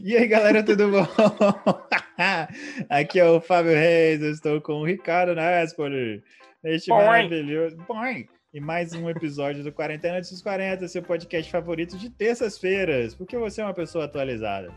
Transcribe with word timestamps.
E 0.00 0.16
aí, 0.16 0.26
galera, 0.26 0.62
tudo 0.62 0.90
bom? 0.90 1.06
Aqui 2.88 3.20
é 3.20 3.26
o 3.26 3.42
Fábio 3.42 3.72
Reis, 3.72 4.22
eu 4.22 4.30
estou 4.30 4.58
com 4.58 4.80
o 4.80 4.86
Ricardo 4.86 5.34
Nespoli. 5.34 6.22
Este 6.64 6.88
Boing. 6.88 7.04
maravilhoso. 7.04 7.76
Boing. 7.86 8.26
E 8.54 8.58
mais 8.58 8.94
um 8.94 9.10
episódio 9.10 9.62
do 9.62 9.70
Quarentena 9.70 10.18
dos 10.18 10.40
40, 10.40 10.88
seu 10.88 11.02
podcast 11.02 11.52
favorito 11.52 11.98
de 11.98 12.08
terças-feiras, 12.08 13.14
porque 13.14 13.36
você 13.36 13.60
é 13.60 13.64
uma 13.64 13.74
pessoa 13.74 14.06
atualizada. 14.06 14.72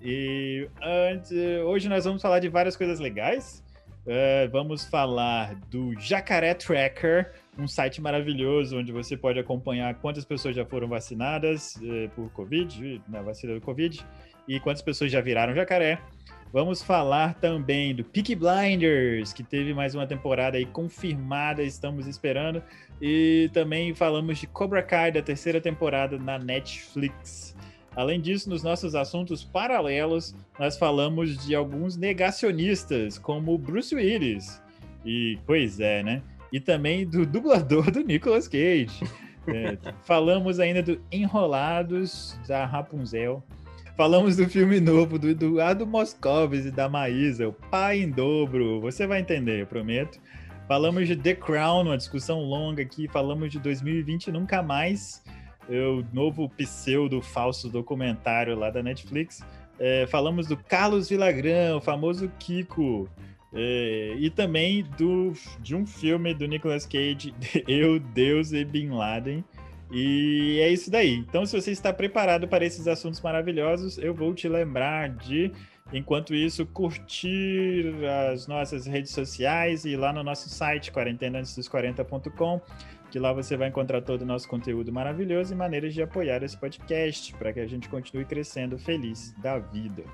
E 0.00 0.66
antes, 0.82 1.30
hoje 1.66 1.86
nós 1.90 2.06
vamos 2.06 2.22
falar 2.22 2.38
de 2.38 2.48
várias 2.48 2.74
coisas 2.74 2.98
legais. 2.98 3.62
Eh, 4.10 4.48
vamos 4.48 4.86
falar 4.86 5.54
do 5.70 5.92
Jacaré 6.00 6.54
Tracker, 6.54 7.30
um 7.58 7.68
site 7.68 8.00
maravilhoso 8.00 8.78
onde 8.78 8.90
você 8.90 9.18
pode 9.18 9.38
acompanhar 9.38 9.94
quantas 9.96 10.24
pessoas 10.24 10.56
já 10.56 10.64
foram 10.64 10.88
vacinadas 10.88 11.78
eh, 11.82 12.08
por 12.16 12.30
Covid, 12.30 13.02
na 13.06 13.20
vacina 13.20 13.52
do 13.52 13.60
Covid, 13.60 14.02
e 14.48 14.58
quantas 14.58 14.82
pessoas 14.82 15.12
já 15.12 15.20
viraram 15.20 15.54
jacaré. 15.54 16.00
Vamos 16.50 16.82
falar 16.82 17.34
também 17.34 17.94
do 17.94 18.02
Peaky 18.02 18.34
Blinders, 18.34 19.34
que 19.34 19.42
teve 19.42 19.74
mais 19.74 19.94
uma 19.94 20.06
temporada 20.06 20.56
aí 20.56 20.64
confirmada, 20.64 21.62
estamos 21.62 22.06
esperando. 22.06 22.62
E 23.02 23.50
também 23.52 23.94
falamos 23.94 24.38
de 24.38 24.46
Cobra 24.46 24.82
Kai, 24.82 25.12
da 25.12 25.20
terceira 25.20 25.60
temporada 25.60 26.18
na 26.18 26.38
Netflix. 26.38 27.54
Além 27.94 28.20
disso, 28.20 28.48
nos 28.48 28.62
nossos 28.62 28.94
assuntos 28.94 29.44
paralelos, 29.44 30.34
nós 30.58 30.78
falamos 30.78 31.44
de 31.46 31.54
alguns 31.54 31.96
negacionistas, 31.96 33.18
como 33.18 33.58
Bruce 33.58 33.94
Willis. 33.94 34.62
E, 35.04 35.38
pois 35.46 35.80
é, 35.80 36.02
né? 36.02 36.22
E 36.50 36.58
também 36.58 37.06
do 37.06 37.26
dublador 37.26 37.90
do 37.90 38.00
Nicolas 38.00 38.48
Cage. 38.48 39.00
É, 39.48 39.76
falamos 40.02 40.60
ainda 40.60 40.82
do 40.82 41.00
Enrolados, 41.12 42.38
da 42.46 42.64
Rapunzel. 42.64 43.42
Falamos 43.98 44.36
do 44.36 44.48
filme 44.48 44.78
novo 44.78 45.18
do 45.18 45.28
Eduardo 45.28 45.84
Moscovis 45.84 46.64
e 46.64 46.70
da 46.70 46.88
Maísa, 46.88 47.48
o 47.48 47.52
Pai 47.52 47.98
em 47.98 48.08
Dobro. 48.08 48.80
Você 48.80 49.08
vai 49.08 49.20
entender, 49.20 49.62
eu 49.62 49.66
prometo. 49.66 50.20
Falamos 50.68 51.08
de 51.08 51.16
The 51.16 51.34
Crown, 51.34 51.82
uma 51.82 51.96
discussão 51.96 52.38
longa 52.42 52.80
aqui. 52.80 53.08
Falamos 53.08 53.50
de 53.50 53.58
2020 53.58 54.30
Nunca 54.30 54.62
Mais, 54.62 55.24
o 55.68 56.04
novo 56.14 56.48
pseudo 56.50 57.20
falso 57.20 57.68
documentário 57.68 58.56
lá 58.56 58.70
da 58.70 58.84
Netflix. 58.84 59.44
É, 59.80 60.06
falamos 60.06 60.46
do 60.46 60.56
Carlos 60.56 61.08
Villagrán, 61.08 61.78
o 61.78 61.80
famoso 61.80 62.30
Kiko. 62.38 63.08
É, 63.52 64.14
e 64.16 64.30
também 64.30 64.84
do, 64.96 65.32
de 65.58 65.74
um 65.74 65.84
filme 65.84 66.32
do 66.34 66.46
Nicolas 66.46 66.86
Cage, 66.86 67.34
Eu, 67.66 67.98
Deus 67.98 68.52
e 68.52 68.64
Bin 68.64 68.90
Laden. 68.90 69.44
E 69.90 70.58
é 70.60 70.70
isso 70.70 70.90
daí. 70.90 71.14
Então, 71.14 71.46
se 71.46 71.58
você 71.58 71.70
está 71.70 71.92
preparado 71.92 72.46
para 72.46 72.64
esses 72.64 72.86
assuntos 72.86 73.20
maravilhosos, 73.20 73.98
eu 73.98 74.14
vou 74.14 74.34
te 74.34 74.48
lembrar 74.48 75.08
de, 75.08 75.50
enquanto 75.92 76.34
isso, 76.34 76.66
curtir 76.66 77.94
as 78.30 78.46
nossas 78.46 78.86
redes 78.86 79.12
sociais 79.12 79.84
e 79.84 79.90
ir 79.90 79.96
lá 79.96 80.12
no 80.12 80.22
nosso 80.22 80.48
site, 80.50 80.92
quarentenaantesdos40.com, 80.92 82.60
que 83.10 83.18
lá 83.18 83.32
você 83.32 83.56
vai 83.56 83.68
encontrar 83.68 84.02
todo 84.02 84.22
o 84.22 84.26
nosso 84.26 84.46
conteúdo 84.46 84.92
maravilhoso 84.92 85.54
e 85.54 85.56
maneiras 85.56 85.94
de 85.94 86.02
apoiar 86.02 86.42
esse 86.42 86.56
podcast, 86.58 87.32
para 87.34 87.52
que 87.52 87.60
a 87.60 87.66
gente 87.66 87.88
continue 87.88 88.26
crescendo 88.26 88.78
feliz 88.78 89.34
da 89.38 89.58
vida. 89.58 90.04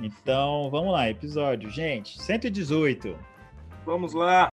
Então, 0.00 0.70
vamos 0.70 0.92
lá, 0.92 1.10
episódio, 1.10 1.68
gente, 1.68 2.22
118. 2.22 3.14
Vamos 3.84 4.14
lá. 4.14 4.48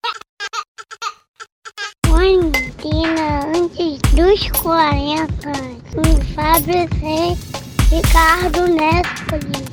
Quarentena 2.07 3.30
antes 3.61 4.01
dos 4.15 4.49
40. 4.59 5.27
Com 5.93 6.25
Fábio 6.33 6.87
Reis, 6.99 7.51
Ricardo 7.91 8.67
Nespoli. 8.67 9.71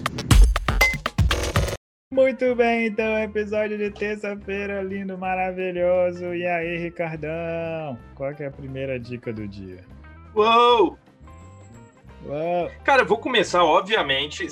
Muito 2.13 2.55
bem, 2.55 2.89
então, 2.89 3.19
episódio 3.19 3.79
de 3.79 3.91
terça-feira, 3.91 4.83
lindo, 4.83 5.17
maravilhoso. 5.17 6.35
E 6.35 6.47
aí, 6.47 6.77
Ricardão? 6.79 7.99
Qual 8.15 8.35
que 8.35 8.43
é 8.43 8.47
a 8.47 8.51
primeira 8.51 8.99
dica 8.99 9.33
do 9.33 9.47
dia? 9.49 9.85
Uou! 10.35 10.99
Uau! 12.27 12.71
Cara, 12.85 13.03
eu 13.03 13.07
vou 13.07 13.19
começar, 13.19 13.65
obviamente, 13.65 14.47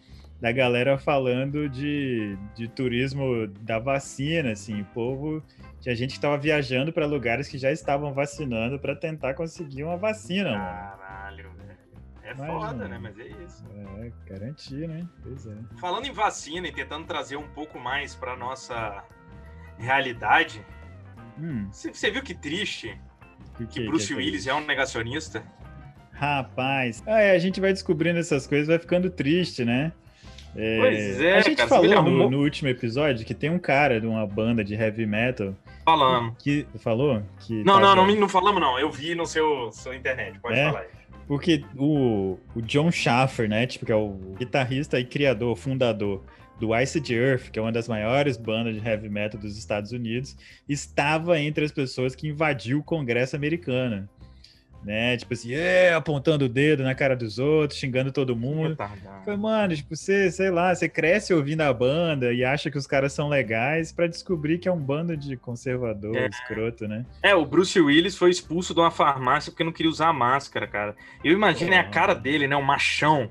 da 0.40 0.50
galera 0.50 0.96
falando 0.96 1.68
de, 1.68 2.34
de 2.54 2.66
turismo 2.66 3.46
da 3.60 3.78
vacina, 3.78 4.52
assim, 4.52 4.80
o 4.80 4.84
povo. 4.86 5.42
Tinha 5.82 5.94
gente 5.94 6.14
que 6.14 6.20
tava 6.20 6.38
viajando 6.38 6.94
para 6.94 7.04
lugares 7.04 7.46
que 7.46 7.58
já 7.58 7.70
estavam 7.70 8.14
vacinando 8.14 8.78
para 8.78 8.96
tentar 8.96 9.34
conseguir 9.34 9.84
uma 9.84 9.98
vacina, 9.98 10.52
mano. 10.52 10.64
Caralho, 10.64 11.50
velho. 11.58 11.78
É 12.22 12.34
foda, 12.34 12.88
né? 12.88 12.98
Mas 12.98 13.18
é 13.18 13.28
isso. 13.44 13.64
É, 13.98 14.12
garantir, 14.26 14.88
né? 14.88 15.06
Pois 15.22 15.46
é. 15.46 15.54
Falando 15.78 16.06
em 16.06 16.12
vacina 16.12 16.68
e 16.68 16.72
tentando 16.72 17.04
trazer 17.04 17.36
um 17.36 17.48
pouco 17.48 17.78
mais 17.78 18.14
pra 18.14 18.34
nossa 18.34 19.04
realidade, 19.76 20.64
Hum, 21.40 21.68
você 21.72 21.92
você 21.92 22.10
viu 22.10 22.22
que 22.22 22.34
triste 22.34 23.00
o 23.64 23.66
que 23.66 23.84
Bruce 23.86 24.14
Willis 24.14 24.46
é 24.46 24.54
um 24.54 24.64
negacionista? 24.64 25.42
Rapaz, 26.12 27.02
é, 27.06 27.30
a 27.32 27.38
gente 27.38 27.60
vai 27.60 27.72
descobrindo 27.72 28.18
essas 28.18 28.46
coisas, 28.46 28.68
vai 28.68 28.78
ficando 28.78 29.08
triste, 29.08 29.64
né? 29.64 29.92
É, 30.56 30.78
Pois 30.78 31.20
é, 31.20 31.36
a 31.36 31.40
gente 31.42 31.56
cara, 31.56 31.68
falou 31.68 32.02
no, 32.02 32.30
no 32.30 32.38
último 32.42 32.68
episódio 32.68 33.24
que 33.24 33.32
tem 33.34 33.48
um 33.50 33.58
cara 33.58 34.00
de 34.00 34.06
uma 34.06 34.26
banda 34.26 34.64
de 34.64 34.74
heavy 34.74 35.06
metal 35.06 35.54
Falando. 35.84 36.34
que 36.36 36.66
falou 36.80 37.22
que 37.38 37.62
Não, 37.62 37.74
tava- 37.80 37.94
não, 37.94 38.06
não, 38.06 38.14
não 38.16 38.28
falamos 38.28 38.60
não. 38.60 38.76
Eu 38.78 38.90
vi 38.90 39.14
no 39.14 39.26
seu, 39.26 39.70
seu 39.70 39.94
internet. 39.94 40.38
Pode 40.40 40.58
É? 40.58 40.64
falar 40.66 40.80
aí. 40.80 40.86
porque 41.28 41.62
o, 41.76 42.36
o 42.54 42.60
John 42.62 42.90
Schaffer, 42.90 43.48
né, 43.48 43.64
tipo 43.66 43.86
que 43.86 43.92
é 43.92 43.96
o 43.96 44.34
guitarrista 44.36 44.98
e 44.98 45.04
criador, 45.04 45.54
fundador 45.56 46.24
do 46.60 46.78
Ice 46.78 47.02
Earth, 47.12 47.50
que 47.50 47.58
é 47.58 47.62
uma 47.62 47.72
das 47.72 47.88
maiores 47.88 48.36
bandas 48.36 48.74
de 48.74 48.86
heavy 48.86 49.08
metal 49.08 49.40
dos 49.40 49.56
Estados 49.56 49.92
Unidos, 49.92 50.36
estava 50.68 51.40
entre 51.40 51.64
as 51.64 51.72
pessoas 51.72 52.14
que 52.14 52.28
invadiu 52.28 52.80
o 52.80 52.84
Congresso 52.84 53.34
americano. 53.34 54.06
né? 54.84 55.16
Tipo 55.16 55.34
assim, 55.34 55.54
é, 55.54 55.92
apontando 55.94 56.44
o 56.44 56.48
dedo 56.48 56.82
na 56.82 56.94
cara 56.94 57.16
dos 57.16 57.38
outros, 57.38 57.78
xingando 57.78 58.12
todo 58.12 58.36
mundo. 58.36 58.76
Foi, 59.24 59.36
mano, 59.36 59.74
tipo, 59.74 59.96
você, 59.96 60.30
sei 60.30 60.50
lá, 60.50 60.74
você 60.74 60.88
cresce 60.88 61.32
ouvindo 61.32 61.62
a 61.62 61.72
banda 61.72 62.32
e 62.32 62.44
acha 62.44 62.70
que 62.70 62.78
os 62.78 62.86
caras 62.86 63.12
são 63.12 63.28
legais 63.28 63.90
para 63.90 64.06
descobrir 64.06 64.58
que 64.58 64.68
é 64.68 64.72
um 64.72 64.80
bando 64.80 65.16
de 65.16 65.36
conservador, 65.36 66.16
é. 66.16 66.28
escroto, 66.28 66.86
né? 66.86 67.06
É, 67.22 67.34
o 67.34 67.44
Bruce 67.44 67.78
Willis 67.80 68.16
foi 68.16 68.30
expulso 68.30 68.74
de 68.74 68.80
uma 68.80 68.90
farmácia 68.90 69.50
porque 69.50 69.64
não 69.64 69.72
queria 69.72 69.90
usar 69.90 70.12
máscara, 70.12 70.66
cara. 70.66 70.94
Eu 71.24 71.32
imagino 71.32 71.72
é. 71.72 71.78
a 71.78 71.84
cara 71.84 72.14
dele, 72.14 72.46
né? 72.46 72.56
Um 72.56 72.62
machão 72.62 73.30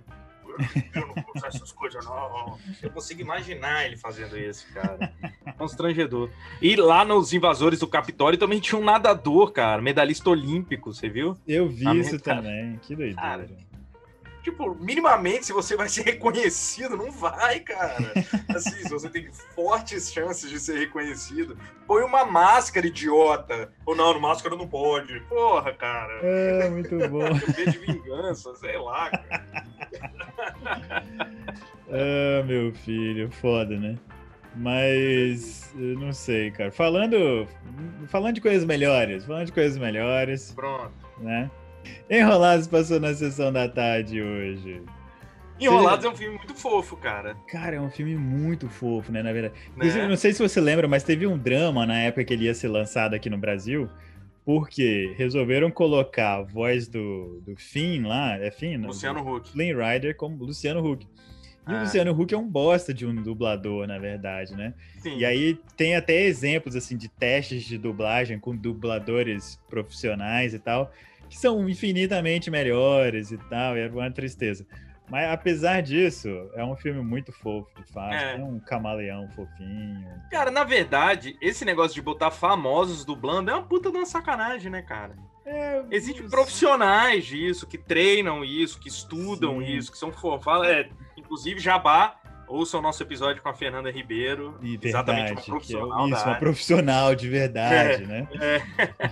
eu 0.94 1.08
não 1.08 1.16
vou 1.16 1.34
usar 1.36 1.48
essas 1.48 1.72
coisas, 1.72 2.04
não. 2.06 2.58
Eu 2.82 2.90
consigo 2.92 3.22
imaginar 3.22 3.86
ele 3.86 3.98
fazendo 3.98 4.38
isso, 4.38 4.66
cara. 4.74 5.12
Constrangedor. 5.58 6.30
E 6.62 6.76
lá 6.76 7.04
nos 7.04 7.34
invasores 7.34 7.80
do 7.80 7.88
Capitólio 7.88 8.40
também 8.40 8.60
tinha 8.60 8.80
um 8.80 8.84
nadador, 8.84 9.52
cara, 9.52 9.82
medalhista 9.82 10.30
olímpico, 10.30 10.94
você 10.94 11.10
viu? 11.10 11.38
Eu 11.48 11.68
vi 11.68 12.00
isso 12.00 12.20
também, 12.20 12.80
que 12.82 12.96
doideira. 12.96 13.22
Cara, 13.22 13.48
tipo, 14.50 14.76
minimamente, 14.76 15.46
se 15.46 15.54
você 15.54 15.76
vai 15.76 15.88
ser 15.90 16.04
reconhecido, 16.04 16.98
não 16.98 17.12
vai, 17.12 17.60
cara. 17.60 18.14
Assim, 18.56 18.84
se 18.84 18.90
você 18.90 19.10
tem 19.10 19.32
fortes 19.56 20.12
chances 20.12 20.50
de 20.50 20.60
ser 20.60 20.80
reconhecido, 20.80 21.58
põe 21.86 22.04
uma 22.04 22.26
máscara, 22.26 22.88
idiota. 22.88 23.72
Ou 23.86 23.96
não, 23.96 24.20
máscara 24.20 24.56
não 24.56 24.68
pode. 24.68 25.20
Porra, 25.22 25.74
cara. 25.74 26.20
É, 26.22 26.70
muito 26.70 26.98
bom. 27.10 27.30
de 27.34 27.78
vingança, 27.80 28.56
sei 28.56 28.78
lá, 28.78 29.10
cara. 29.10 30.29
ah, 31.90 32.44
meu 32.46 32.74
filho, 32.74 33.32
foda, 33.32 33.78
né? 33.78 33.98
Mas 34.56 35.72
não 35.76 36.12
sei, 36.12 36.52
cara. 36.52 36.72
Falando, 36.72 37.48
falando 38.08 38.36
de 38.36 38.42
coisas 38.42 38.66
melhores, 38.66 39.26
falando 39.26 39.46
de 39.46 39.54
coisas 39.54 39.78
melhores. 39.78 40.52
Pronto. 40.54 40.92
Né? 41.20 41.50
Enrolados 42.10 42.68
passou 42.68 43.00
na 43.00 43.14
sessão 43.14 43.54
da 43.54 43.68
tarde 43.70 44.22
hoje. 44.22 44.82
Enrolados 45.60 46.06
é 46.06 46.10
um 46.10 46.16
filme 46.16 46.38
muito 46.38 46.56
fofo, 46.56 46.96
cara. 46.96 47.36
Cara, 47.48 47.76
é 47.76 47.82
um 47.82 47.90
filme 47.90 48.16
muito 48.16 48.70
fofo, 48.70 49.12
né, 49.12 49.22
na 49.22 49.34
verdade. 49.34 49.54
Né? 49.76 50.08
Não 50.08 50.16
sei 50.16 50.32
se 50.32 50.42
você 50.42 50.62
lembra, 50.62 50.88
mas 50.88 51.04
teve 51.04 51.28
um 51.28 51.38
drama 51.38 51.86
na 51.86 51.98
época 52.00 52.24
que 52.24 52.34
ele 52.34 52.46
ia 52.46 52.54
ser 52.54 52.70
lançado 52.70 53.14
aqui 53.14 53.30
no 53.30 53.38
Brasil, 53.38 53.90
porque 54.50 55.14
resolveram 55.16 55.70
colocar 55.70 56.38
a 56.38 56.42
voz 56.42 56.88
do, 56.88 57.40
do 57.46 57.56
Finn 57.56 58.08
lá, 58.08 58.36
é 58.36 58.50
Finn? 58.50 58.84
Luciano 58.84 59.22
Huck. 59.22 59.52
Flynn 59.52 59.78
Rider 59.78 60.16
como 60.16 60.44
Luciano 60.44 60.84
Huck. 60.84 61.06
E 61.06 61.72
ah. 61.72 61.78
o 61.78 61.80
Luciano 61.82 62.20
Huck 62.20 62.34
é 62.34 62.38
um 62.38 62.50
bosta 62.50 62.92
de 62.92 63.06
um 63.06 63.14
dublador, 63.14 63.86
na 63.86 64.00
verdade, 64.00 64.56
né? 64.56 64.74
Sim. 64.98 65.20
E 65.20 65.24
aí 65.24 65.56
tem 65.78 65.96
até 65.96 66.24
exemplos, 66.24 66.76
assim, 66.76 66.98
de 66.98 67.08
testes 67.08 67.64
de 67.64 67.78
dublagem 67.78 68.40
com 68.40 68.56
dubladores 68.56 69.62
profissionais 69.70 70.56
e 70.56 70.58
tal, 70.58 70.92
que 71.30 71.38
são 71.38 71.70
infinitamente 71.70 72.50
melhores 72.50 73.32
e 73.32 73.38
tal, 73.38 73.78
e 73.78 73.82
é 73.82 73.88
uma 73.88 74.10
tristeza. 74.10 74.66
Mas 75.10 75.32
apesar 75.32 75.82
disso, 75.82 76.30
é 76.54 76.64
um 76.64 76.76
filme 76.76 77.02
muito 77.02 77.32
fofo, 77.32 77.70
de 77.76 77.92
fato. 77.92 78.14
É. 78.14 78.36
Tem 78.36 78.44
um 78.44 78.60
camaleão 78.60 79.28
fofinho. 79.30 80.08
Cara, 80.30 80.52
na 80.52 80.64
verdade, 80.64 81.36
esse 81.42 81.66
negócio 81.66 81.96
de 81.96 82.02
botar 82.02 82.32
famosos 82.32 83.04
dublando 83.04 83.50
é 83.50 83.54
uma 83.54 83.64
puta 83.64 83.92
de 83.92 83.98
uma 83.98 84.06
sacanagem, 84.06 84.72
né, 84.72 84.82
cara? 84.82 85.16
É, 85.46 85.84
Existem 85.90 86.22
isso. 86.22 86.30
profissionais 86.30 87.26
disso, 87.26 87.66
que 87.66 87.78
treinam 87.78 88.46
isso, 88.46 88.80
que 88.80 88.88
estudam 88.88 89.60
Sim. 89.60 89.66
isso, 89.66 89.92
que 89.92 89.98
são 89.98 90.12
fofos. 90.12 90.68
É, 90.68 90.88
inclusive, 91.18 91.60
Jabá, 91.60 92.20
ouça 92.48 92.78
o 92.78 92.82
nosso 92.82 93.02
episódio 93.02 93.42
com 93.42 93.50
a 93.50 93.54
Fernanda 93.54 93.90
Ribeiro. 93.90 94.60
E 94.62 94.78
exatamente, 94.82 95.32
uma 95.32 95.40
é 95.40 95.44
profissional. 95.44 96.08
É, 96.08 96.10
isso, 96.12 96.26
uma 96.26 96.36
profissional 96.36 97.16
de 97.16 97.30
verdade, 97.30 98.04
é, 98.04 98.06
né? 98.06 98.28
É. 98.40 98.62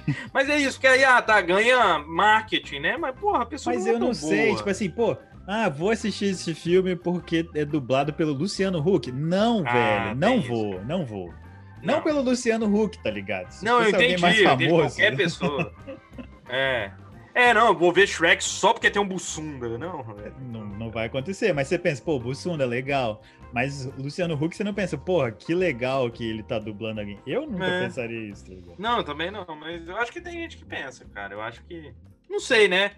Mas 0.31 0.47
é 0.47 0.57
isso, 0.59 0.79
que 0.79 0.85
aí, 0.85 1.03
ah, 1.03 1.21
tá, 1.23 1.41
ganha 1.41 1.97
marketing, 1.99 2.79
né? 2.79 2.97
Mas, 2.97 3.15
porra, 3.19 3.41
a 3.41 3.45
pessoa 3.45 3.73
Mas 3.73 3.85
não 3.85 3.91
é 3.91 3.95
eu 3.95 3.99
não 3.99 4.13
sei, 4.13 4.55
tipo 4.55 4.69
assim, 4.69 4.89
pô, 4.91 5.17
ah, 5.47 5.69
vou 5.69 5.91
assistir 5.91 6.25
esse 6.25 6.53
filme 6.53 6.93
porque 6.95 7.49
é 7.55 7.63
dublado 7.63 8.11
pelo 8.11 8.33
Luciano 8.33 8.79
Huck. 8.79 9.11
Não, 9.13 9.63
ah, 9.65 9.71
velho, 9.71 10.15
não 10.15 10.41
vou, 10.41 10.73
isso. 10.73 10.85
não 10.85 11.05
vou. 11.05 11.33
Não. 11.81 11.95
não. 11.95 12.01
pelo 12.01 12.21
Luciano 12.21 12.65
Huck, 12.65 13.01
tá 13.01 13.09
ligado? 13.09 13.49
Se 13.51 13.63
não, 13.63 13.81
eu 13.81 13.89
entendi, 13.89 14.21
mais 14.21 14.41
famoso, 14.41 14.95
qualquer 14.95 15.15
pessoa. 15.15 15.73
é. 16.49 16.91
É, 17.33 17.53
não, 17.53 17.73
vou 17.73 17.93
ver 17.93 18.07
Shrek 18.07 18.43
só 18.43 18.73
porque 18.73 18.89
tem 18.89 18.99
um 18.99 19.07
Bussunda. 19.07 19.77
Não, 19.77 20.03
não, 20.41 20.65
não 20.65 20.89
vai 20.89 21.05
acontecer. 21.05 21.53
Mas 21.53 21.67
você 21.67 21.77
pensa, 21.77 22.01
pô, 22.01 22.19
Bussunda, 22.19 22.65
legal. 22.65 23.21
Mas 23.53 23.85
Luciano 23.95 24.33
Huck, 24.33 24.57
você 24.57 24.63
não 24.63 24.73
pensa, 24.73 24.97
porra, 24.97 25.31
que 25.31 25.53
legal 25.53 26.09
que 26.09 26.27
ele 26.27 26.41
tá 26.41 26.57
dublando 26.57 26.99
alguém. 26.99 27.19
Eu 27.27 27.45
nunca 27.45 27.67
é. 27.67 27.83
pensaria 27.85 28.31
isso, 28.31 28.43
tá 28.43 28.53
ligado? 28.53 28.75
Não, 28.79 29.03
também 29.03 29.29
não. 29.29 29.45
Mas 29.55 29.87
eu 29.87 29.95
acho 29.97 30.11
que 30.11 30.19
tem 30.19 30.33
gente 30.33 30.57
que 30.57 30.65
pensa, 30.65 31.05
cara. 31.13 31.35
Eu 31.35 31.41
acho 31.41 31.63
que. 31.63 31.93
Não 32.27 32.39
sei, 32.39 32.67
né? 32.67 32.91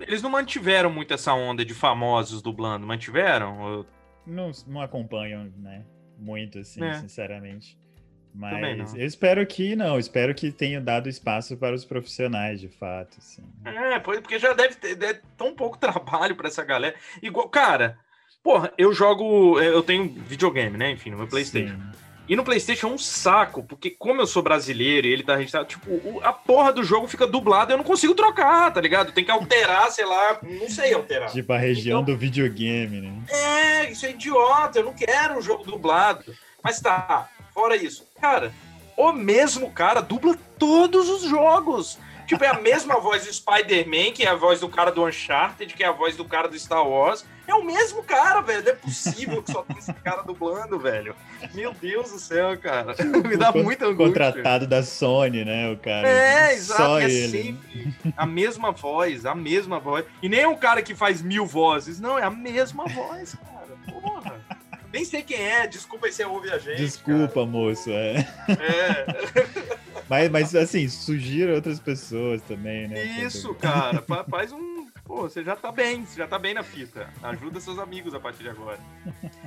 Eles 0.00 0.22
não 0.22 0.30
mantiveram 0.30 0.90
muito 0.90 1.14
essa 1.14 1.32
onda 1.32 1.64
de 1.64 1.74
famosos 1.74 2.42
dublando, 2.42 2.86
mantiveram? 2.86 3.86
Não, 4.26 4.50
não 4.66 4.80
acompanham, 4.80 5.50
né? 5.56 5.84
Muito, 6.18 6.58
assim, 6.58 6.82
é. 6.84 6.94
sinceramente. 6.94 7.78
Mas 8.34 8.94
eu 8.94 9.06
espero 9.06 9.44
que 9.46 9.74
não, 9.74 9.98
espero 9.98 10.34
que 10.34 10.52
tenha 10.52 10.80
dado 10.80 11.08
espaço 11.08 11.56
para 11.56 11.74
os 11.74 11.84
profissionais, 11.84 12.60
de 12.60 12.68
fato. 12.68 13.18
Assim. 13.18 13.42
É, 13.64 13.98
porque 13.98 14.38
já 14.38 14.52
deve 14.52 14.76
ter 14.76 14.94
deve 14.94 15.20
tão 15.36 15.54
pouco 15.54 15.76
trabalho 15.78 16.36
para 16.36 16.48
essa 16.48 16.64
galera. 16.64 16.94
Igual, 17.22 17.48
cara, 17.48 17.98
porra, 18.42 18.72
eu 18.78 18.92
jogo. 18.92 19.58
Eu 19.60 19.82
tenho 19.82 20.08
videogame, 20.08 20.76
né? 20.76 20.90
Enfim, 20.90 21.10
no 21.10 21.18
meu 21.18 21.26
PlayStation. 21.26 21.74
Sim. 21.74 22.07
E 22.28 22.36
no 22.36 22.44
PlayStation 22.44 22.88
é 22.88 22.90
um 22.90 22.98
saco, 22.98 23.62
porque 23.62 23.90
como 23.90 24.20
eu 24.20 24.26
sou 24.26 24.42
brasileiro 24.42 25.06
e 25.06 25.12
ele 25.12 25.22
tá 25.22 25.34
registrado, 25.34 25.66
tipo, 25.66 26.20
a 26.22 26.32
porra 26.32 26.72
do 26.72 26.84
jogo 26.84 27.08
fica 27.08 27.26
dublada 27.26 27.72
e 27.72 27.74
eu 27.74 27.78
não 27.78 27.84
consigo 27.84 28.14
trocar, 28.14 28.70
tá 28.70 28.80
ligado? 28.80 29.12
Tem 29.12 29.24
que 29.24 29.30
alterar, 29.30 29.90
sei 29.90 30.04
lá, 30.04 30.38
não 30.42 30.68
sei 30.68 30.92
alterar. 30.92 31.30
Tipo 31.30 31.54
a 31.54 31.58
região 31.58 32.02
então, 32.02 32.14
do 32.14 32.18
videogame, 32.18 33.00
né? 33.00 33.22
É, 33.28 33.90
isso 33.90 34.04
é 34.04 34.10
idiota, 34.10 34.78
eu 34.78 34.84
não 34.84 34.92
quero 34.92 35.38
um 35.38 35.42
jogo 35.42 35.64
dublado. 35.64 36.22
Mas 36.62 36.80
tá, 36.80 37.30
fora 37.54 37.76
isso, 37.76 38.06
cara, 38.20 38.52
o 38.94 39.10
mesmo 39.10 39.70
cara 39.70 40.02
dubla 40.02 40.36
todos 40.58 41.08
os 41.08 41.22
jogos. 41.22 41.98
Tipo, 42.26 42.44
é 42.44 42.48
a 42.48 42.60
mesma 42.60 42.98
voz 43.00 43.24
do 43.24 43.32
Spider-Man, 43.32 44.12
que 44.12 44.24
é 44.24 44.28
a 44.28 44.34
voz 44.34 44.60
do 44.60 44.68
cara 44.68 44.90
do 44.90 45.06
Uncharted, 45.06 45.72
que 45.72 45.82
é 45.82 45.86
a 45.86 45.92
voz 45.92 46.14
do 46.14 46.26
cara 46.26 46.46
do 46.46 46.58
Star 46.58 46.86
Wars. 46.86 47.24
É 47.48 47.54
o 47.54 47.64
mesmo 47.64 48.02
cara, 48.02 48.42
velho. 48.42 48.62
Não 48.62 48.72
é 48.72 48.74
possível 48.74 49.42
que 49.42 49.50
só 49.50 49.62
tem 49.62 49.78
esse 49.78 49.92
cara 49.94 50.20
dublando, 50.20 50.78
velho. 50.78 51.16
Meu 51.54 51.72
Deus 51.72 52.12
do 52.12 52.18
céu, 52.18 52.58
cara. 52.58 52.94
Me 53.26 53.38
dá 53.38 53.50
muita 53.50 53.86
angústia. 53.86 54.06
Contratado 54.06 54.66
da 54.66 54.82
Sony, 54.82 55.46
né, 55.46 55.72
o 55.72 55.78
cara. 55.78 56.06
É, 56.06 56.52
exato. 56.52 56.82
Só 56.82 57.00
é 57.00 57.04
ele. 57.04 57.28
sempre 57.28 57.94
a 58.14 58.26
mesma 58.26 58.70
voz, 58.70 59.24
a 59.24 59.34
mesma 59.34 59.80
voz. 59.80 60.04
E 60.22 60.28
nem 60.28 60.44
um 60.44 60.56
cara 60.56 60.82
que 60.82 60.94
faz 60.94 61.22
mil 61.22 61.46
vozes. 61.46 61.98
Não, 61.98 62.18
é 62.18 62.22
a 62.22 62.30
mesma 62.30 62.84
voz, 62.84 63.34
cara. 63.34 64.00
Porra. 64.00 64.38
Nem 64.92 65.04
sei 65.04 65.22
quem 65.22 65.40
é, 65.40 65.66
desculpa 65.66 66.06
aí 66.06 66.12
se 66.12 66.24
ouve 66.24 66.50
a 66.50 66.58
gente. 66.58 66.76
Desculpa, 66.76 67.34
cara. 67.34 67.46
moço, 67.46 67.90
é. 67.90 68.26
É. 68.48 69.06
mas, 70.08 70.30
mas, 70.30 70.54
assim, 70.54 70.86
sugira 70.88 71.54
outras 71.54 71.80
pessoas 71.80 72.42
também, 72.42 72.88
né? 72.88 73.02
Isso, 73.22 73.54
cara. 73.54 74.04
Faz 74.30 74.52
um. 74.52 74.67
Pô, 75.08 75.22
você 75.22 75.42
já 75.42 75.56
tá 75.56 75.72
bem, 75.72 76.04
você 76.04 76.18
já 76.18 76.28
tá 76.28 76.38
bem 76.38 76.52
na 76.52 76.62
fita. 76.62 77.08
Ajuda 77.22 77.58
seus 77.60 77.78
amigos 77.78 78.12
a 78.12 78.20
partir 78.20 78.42
de 78.42 78.50
agora. 78.50 78.78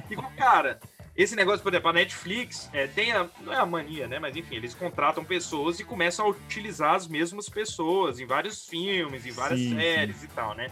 Igual, 0.09 0.31
cara, 0.35 0.79
esse 1.15 1.35
negócio, 1.35 1.61
por 1.61 1.71
exemplo, 1.71 1.91
a 1.91 1.93
Netflix 1.93 2.67
é, 2.73 2.87
tem 2.87 3.11
a. 3.11 3.29
Não 3.41 3.53
é 3.53 3.57
a 3.57 3.65
mania, 3.65 4.07
né? 4.07 4.17
Mas 4.17 4.35
enfim, 4.35 4.55
eles 4.55 4.73
contratam 4.73 5.23
pessoas 5.23 5.79
e 5.79 5.83
começam 5.83 6.25
a 6.25 6.29
utilizar 6.29 6.95
as 6.95 7.07
mesmas 7.07 7.47
pessoas 7.47 8.19
em 8.19 8.25
vários 8.25 8.67
filmes, 8.67 9.23
em 9.23 9.31
várias 9.31 9.59
sim, 9.59 9.75
séries 9.75 10.15
sim. 10.15 10.25
e 10.25 10.29
tal, 10.29 10.55
né? 10.55 10.71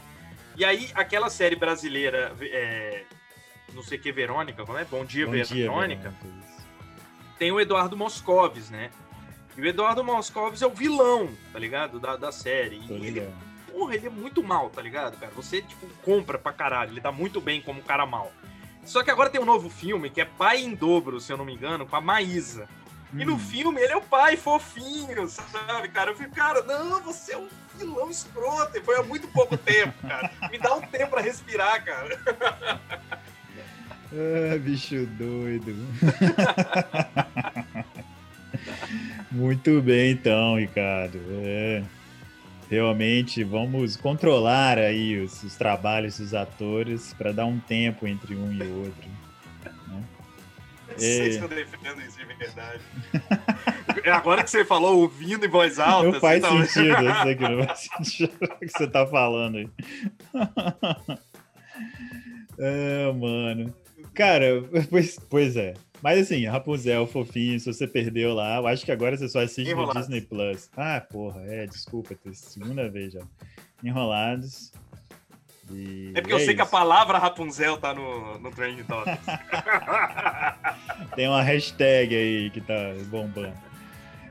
E 0.58 0.65
aí, 0.65 0.89
aquela 0.96 1.29
série 1.29 1.55
brasileira. 1.55 2.36
É, 2.41 3.03
não 3.75 3.84
sei 3.84 4.00
que, 4.00 4.12
Verônica, 4.12 4.65
como 4.65 4.79
é? 4.79 4.86
Bom 4.86 5.05
Dia, 5.05 5.27
Bom 5.27 5.34
Verônica. 5.34 5.53
Dia, 5.53 5.69
Verônica. 5.69 6.13
Tem 7.38 7.51
o 7.51 7.60
Eduardo 7.60 7.96
Moscovis, 7.96 8.72
né? 8.72 8.89
E 9.55 9.62
o 9.62 9.67
Eduardo 9.67 10.03
Moscovis 10.03 10.63
é 10.63 10.65
o 10.65 10.72
vilão, 10.72 11.29
tá 11.53 11.60
ligado? 11.60 12.00
Da, 12.00 12.15
da 12.15 12.31
série. 12.31 12.81
E 12.89 13.05
ele, 13.05 13.29
porra, 13.79 13.95
ele 13.95 14.07
é 14.07 14.09
muito 14.09 14.43
mal, 14.43 14.69
tá 14.69 14.81
ligado, 14.81 15.17
cara? 15.17 15.31
Você, 15.33 15.62
tipo, 15.62 15.88
compra 16.03 16.38
pra 16.38 16.51
caralho. 16.51 16.91
Ele 16.91 17.00
tá 17.00 17.13
muito 17.13 17.39
bem 17.39 17.62
como 17.62 17.79
um 17.79 17.83
cara 17.83 18.05
mal. 18.05 18.29
Só 18.83 19.01
que 19.01 19.09
agora 19.09 19.29
tem 19.29 19.39
um 19.39 19.45
novo 19.45 19.69
filme 19.69 20.09
que 20.09 20.19
é 20.19 20.25
Pai 20.25 20.62
em 20.62 20.75
Dobro, 20.75 21.21
se 21.21 21.31
eu 21.31 21.38
não 21.38 21.45
me 21.45 21.53
engano, 21.53 21.86
com 21.86 21.95
a 21.95 22.01
Maísa. 22.01 22.67
E 23.13 23.24
no 23.24 23.36
hum. 23.36 23.39
filme 23.39 23.81
ele 23.81 23.93
é 23.93 23.98
o 23.98 24.01
pai 24.01 24.38
fofinho, 24.38 25.27
sabe, 25.27 25.88
cara? 25.89 26.12
Eu 26.12 26.15
fico, 26.15 26.36
cara, 26.36 26.62
não, 26.62 27.01
você 27.01 27.33
é 27.33 27.38
um 27.38 27.48
vilão 27.75 28.09
escroto. 28.09 28.77
E 28.77 28.81
foi 28.81 28.98
há 28.98 29.03
muito 29.03 29.27
pouco 29.29 29.57
tempo, 29.57 29.93
cara. 30.07 30.29
Me 30.51 30.59
dá 30.59 30.75
um 30.75 30.81
tempo 30.81 31.12
pra 31.12 31.21
respirar, 31.21 31.83
cara. 31.83 32.19
Ah, 34.13 34.57
bicho 34.62 35.05
doido. 35.07 35.74
Muito 39.31 39.79
bem, 39.81 40.12
então, 40.12 40.57
Ricardo. 40.57 41.19
É, 41.43 41.83
realmente, 42.69 43.43
vamos 43.43 43.97
controlar 43.97 44.77
aí 44.77 45.19
os, 45.19 45.43
os 45.43 45.55
trabalhos 45.55 46.19
dos 46.19 46.33
atores 46.33 47.13
para 47.15 47.31
dar 47.31 47.45
um 47.45 47.59
tempo 47.59 48.05
entre 48.07 48.35
um 48.35 48.53
e 48.53 48.61
outro. 48.61 49.09
Né? 49.88 50.03
sei 50.97 51.27
é. 51.27 51.31
se 51.31 51.39
eu 51.39 51.47
defendo 51.47 52.01
isso 52.01 52.17
de 52.17 52.33
verdade. 52.35 52.81
Agora 54.13 54.43
que 54.43 54.49
você 54.49 54.63
falou 54.63 54.99
ouvindo 54.99 55.45
em 55.45 55.49
voz 55.49 55.79
alta. 55.79 56.11
Não 56.11 56.19
faz 56.19 56.41
tá... 56.41 56.49
sentido, 56.49 57.23
sei 57.23 57.35
que 57.35 57.49
não 57.49 57.65
faz 57.65 57.79
sentido 57.79 58.38
o 58.41 58.59
que 58.59 58.69
você 58.69 58.88
tá 58.88 59.05
falando 59.07 59.57
aí. 59.57 59.69
é, 62.59 63.11
mano. 63.13 63.73
Cara, 64.13 64.63
pois, 64.89 65.19
pois 65.29 65.55
é. 65.57 65.73
Mas 66.01 66.20
assim, 66.20 66.46
Rapunzel, 66.46 67.06
fofinho, 67.08 67.60
se 67.60 67.72
você 67.72 67.86
perdeu 67.86 68.34
lá, 68.34 68.58
eu 68.58 68.68
acho 68.68 68.86
que 68.86 68.91
agora 68.91 69.18
você 69.18 69.27
só 69.27 69.41
assiste 69.41 69.70
Enrolados. 69.70 69.96
no 69.96 70.01
Disney 70.01 70.22
Plus. 70.22 70.70
Ah, 70.77 71.01
porra, 71.01 71.41
é, 71.46 71.65
desculpa, 71.65 72.15
segunda 72.34 72.89
vez 72.89 73.13
já. 73.13 73.22
Enrolados. 73.84 74.72
E 75.72 76.12
é 76.15 76.22
porque 76.22 76.34
é 76.34 76.36
eu 76.36 76.39
sei 76.39 76.56
que 76.56 76.62
a 76.62 76.65
palavra 76.65 77.18
Rapunzel 77.18 77.77
tá 77.77 77.94
no, 77.94 78.39
no 78.39 78.50
Trending 78.51 78.84
Topics. 78.84 79.25
Tem 81.15 81.27
uma 81.27 81.44
hashtag 81.44 82.15
aí 82.15 82.50
que 82.50 82.62
tá 82.62 82.94
bombando. 83.08 83.53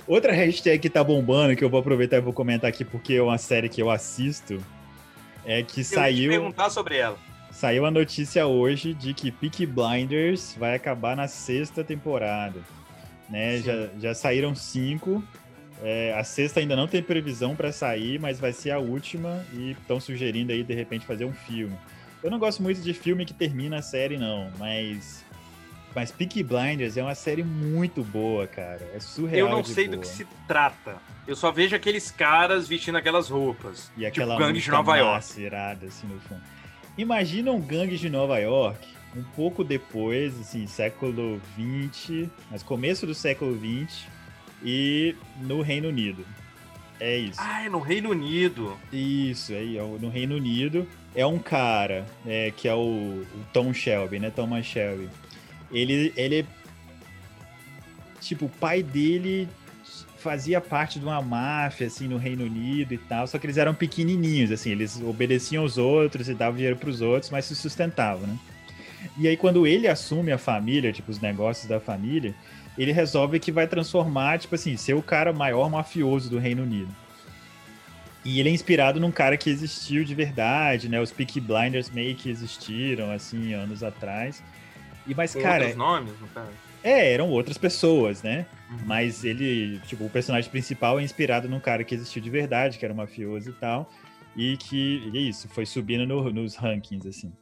Outra 0.06 0.32
hashtag 0.32 0.78
que 0.78 0.90
tá 0.90 1.04
bombando, 1.04 1.54
que 1.54 1.62
eu 1.62 1.68
vou 1.68 1.80
aproveitar 1.80 2.16
e 2.16 2.20
vou 2.20 2.32
comentar 2.32 2.68
aqui 2.68 2.84
porque 2.84 3.14
é 3.14 3.22
uma 3.22 3.38
série 3.38 3.68
que 3.68 3.80
eu 3.80 3.90
assisto, 3.90 4.58
é 5.44 5.62
que 5.62 5.80
eu 5.80 5.84
saiu. 5.84 6.32
Eu 6.32 6.40
perguntar 6.40 6.70
sobre 6.70 6.96
ela. 6.96 7.27
Saiu 7.58 7.84
a 7.84 7.90
notícia 7.90 8.46
hoje 8.46 8.94
de 8.94 9.12
que 9.12 9.32
Peaky 9.32 9.66
Blinders 9.66 10.54
vai 10.56 10.76
acabar 10.76 11.16
na 11.16 11.26
sexta 11.26 11.82
temporada. 11.82 12.60
Né? 13.28 13.58
Já, 13.58 13.88
já 13.98 14.14
saíram 14.14 14.54
cinco. 14.54 15.24
É, 15.82 16.14
a 16.16 16.22
sexta 16.22 16.60
ainda 16.60 16.76
não 16.76 16.86
tem 16.86 17.02
previsão 17.02 17.56
para 17.56 17.72
sair, 17.72 18.20
mas 18.20 18.38
vai 18.38 18.52
ser 18.52 18.70
a 18.70 18.78
última 18.78 19.44
e 19.52 19.72
estão 19.72 19.98
sugerindo 19.98 20.52
aí 20.52 20.62
de 20.62 20.72
repente 20.72 21.04
fazer 21.04 21.24
um 21.24 21.32
filme. 21.32 21.76
Eu 22.22 22.30
não 22.30 22.38
gosto 22.38 22.62
muito 22.62 22.80
de 22.80 22.94
filme 22.94 23.26
que 23.26 23.34
termina 23.34 23.78
a 23.78 23.82
série 23.82 24.16
não, 24.16 24.52
mas 24.56 25.24
mas 25.96 26.12
Peaky 26.12 26.44
Blinders 26.44 26.96
é 26.96 27.02
uma 27.02 27.16
série 27.16 27.42
muito 27.42 28.04
boa, 28.04 28.46
cara. 28.46 28.88
É 28.94 29.00
surreal. 29.00 29.48
Eu 29.48 29.50
não 29.50 29.64
sei 29.64 29.86
boa. 29.88 29.96
do 29.96 30.02
que 30.02 30.06
se 30.06 30.24
trata. 30.46 30.94
Eu 31.26 31.34
só 31.34 31.50
vejo 31.50 31.74
aqueles 31.74 32.08
caras 32.08 32.68
vestindo 32.68 32.98
aquelas 32.98 33.28
roupas. 33.28 33.90
E 33.96 34.06
aquela 34.06 34.36
tipo 34.36 34.46
gangue 34.46 34.60
de 34.60 34.70
Nova 34.70 34.96
York. 34.96 35.40
Irada, 35.40 35.86
assim, 35.86 36.06
no 36.06 36.20
fundo. 36.20 36.40
Imagina 36.98 37.52
um 37.52 37.60
gangue 37.60 37.96
de 37.96 38.10
Nova 38.10 38.40
York 38.40 38.88
um 39.16 39.22
pouco 39.22 39.62
depois, 39.62 40.38
assim, 40.40 40.66
século 40.66 41.40
20, 41.56 42.28
mas 42.50 42.62
começo 42.62 43.06
do 43.06 43.14
século 43.14 43.54
20 43.54 44.08
e 44.64 45.14
no 45.40 45.62
Reino 45.62 45.88
Unido. 45.88 46.26
É 46.98 47.16
isso. 47.16 47.40
Ah, 47.40 47.64
é 47.64 47.68
no 47.68 47.78
Reino 47.78 48.10
Unido. 48.10 48.76
Isso, 48.92 49.52
aí, 49.52 49.78
é 49.78 49.82
no 49.82 50.08
Reino 50.08 50.34
Unido. 50.34 50.88
É 51.14 51.24
um 51.24 51.38
cara 51.38 52.04
é, 52.26 52.50
que 52.50 52.66
é 52.66 52.74
o, 52.74 52.78
o, 52.78 53.26
Tom 53.52 53.72
Shelby, 53.72 54.18
né? 54.18 54.30
Thomas 54.30 54.66
Shelby. 54.66 55.08
Ele, 55.70 56.12
ele. 56.16 56.44
Tipo, 58.20 58.46
o 58.46 58.48
pai 58.48 58.82
dele 58.82 59.48
fazia 60.18 60.60
parte 60.60 60.98
de 60.98 61.04
uma 61.04 61.22
máfia, 61.22 61.86
assim, 61.86 62.08
no 62.08 62.16
Reino 62.16 62.44
Unido 62.44 62.92
e 62.92 62.98
tal. 62.98 63.26
Só 63.26 63.38
que 63.38 63.46
eles 63.46 63.56
eram 63.56 63.74
pequenininhos, 63.74 64.50
assim. 64.50 64.70
Eles 64.70 65.00
obedeciam 65.00 65.64
os 65.64 65.78
outros 65.78 66.28
e 66.28 66.34
davam 66.34 66.56
dinheiro 66.56 66.76
pros 66.76 67.00
outros, 67.00 67.30
mas 67.30 67.44
se 67.44 67.54
sustentavam, 67.54 68.26
né? 68.26 68.36
E 69.16 69.28
aí, 69.28 69.36
quando 69.36 69.66
ele 69.66 69.86
assume 69.86 70.32
a 70.32 70.38
família, 70.38 70.92
tipo, 70.92 71.10
os 71.10 71.20
negócios 71.20 71.66
da 71.66 71.80
família, 71.80 72.34
ele 72.76 72.92
resolve 72.92 73.38
que 73.38 73.52
vai 73.52 73.66
transformar, 73.66 74.38
tipo 74.38 74.54
assim, 74.54 74.76
ser 74.76 74.94
o 74.94 75.02
cara 75.02 75.32
maior 75.32 75.70
mafioso 75.70 76.28
do 76.28 76.38
Reino 76.38 76.62
Unido. 76.62 76.94
E 78.24 78.40
ele 78.40 78.48
é 78.48 78.52
inspirado 78.52 79.00
num 79.00 79.10
cara 79.10 79.36
que 79.36 79.48
existiu 79.48 80.04
de 80.04 80.14
verdade, 80.14 80.88
né? 80.88 81.00
Os 81.00 81.10
Peaky 81.10 81.40
Blinders 81.40 81.90
meio 81.90 82.14
que 82.14 82.28
existiram, 82.28 83.10
assim, 83.10 83.54
anos 83.54 83.82
atrás. 83.82 84.42
E, 85.06 85.14
mas, 85.14 85.34
cara. 85.34 85.64
Outros 85.64 85.76
nomes, 85.76 86.12
no 86.20 86.28
caso? 86.28 86.50
É, 86.82 87.12
eram 87.12 87.30
outras 87.30 87.56
pessoas, 87.56 88.22
né? 88.22 88.46
Mas 88.84 89.24
ele, 89.24 89.78
tipo, 89.86 90.04
o 90.04 90.10
personagem 90.10 90.50
principal 90.50 91.00
é 91.00 91.02
inspirado 91.02 91.48
num 91.48 91.60
cara 91.60 91.84
que 91.84 91.94
existiu 91.94 92.22
de 92.22 92.28
verdade, 92.28 92.78
que 92.78 92.84
era 92.84 92.92
mafioso 92.92 93.50
e 93.50 93.52
tal. 93.54 93.90
E 94.36 94.56
que, 94.56 95.10
e 95.12 95.18
é 95.18 95.20
isso, 95.22 95.48
foi 95.48 95.64
subindo 95.64 96.06
no, 96.06 96.30
nos 96.30 96.54
rankings, 96.54 97.08
assim. 97.08 97.32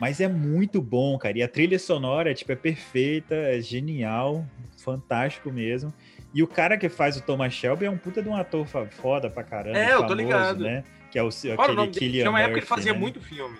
Mas 0.00 0.20
é 0.20 0.28
muito 0.28 0.82
bom, 0.82 1.16
cara. 1.16 1.38
E 1.38 1.42
a 1.42 1.48
trilha 1.48 1.78
sonora, 1.78 2.34
tipo, 2.34 2.50
é 2.50 2.56
perfeita, 2.56 3.34
é 3.34 3.60
genial, 3.60 4.44
fantástico 4.76 5.52
mesmo. 5.52 5.94
E 6.34 6.42
o 6.42 6.46
cara 6.46 6.76
que 6.76 6.88
faz 6.88 7.16
o 7.16 7.22
Thomas 7.22 7.52
Shelby 7.52 7.84
é 7.84 7.90
um 7.90 7.96
puta 7.96 8.22
de 8.22 8.28
um 8.28 8.34
ator 8.34 8.66
foda 8.90 9.30
pra 9.30 9.44
caramba. 9.44 9.78
É, 9.78 9.88
famoso, 9.88 10.02
eu 10.02 10.08
tô 10.08 10.14
ligado. 10.14 10.64
Né? 10.64 10.82
Que 11.10 11.18
é 11.18 11.22
o, 11.22 11.28
aquele 11.28 11.88
Killian 11.88 12.22
Tinha 12.22 12.30
uma 12.30 12.40
época 12.40 12.54
que 12.54 12.60
ele 12.60 12.66
fazia 12.66 12.92
né? 12.92 12.98
muito 12.98 13.20
filme. 13.20 13.56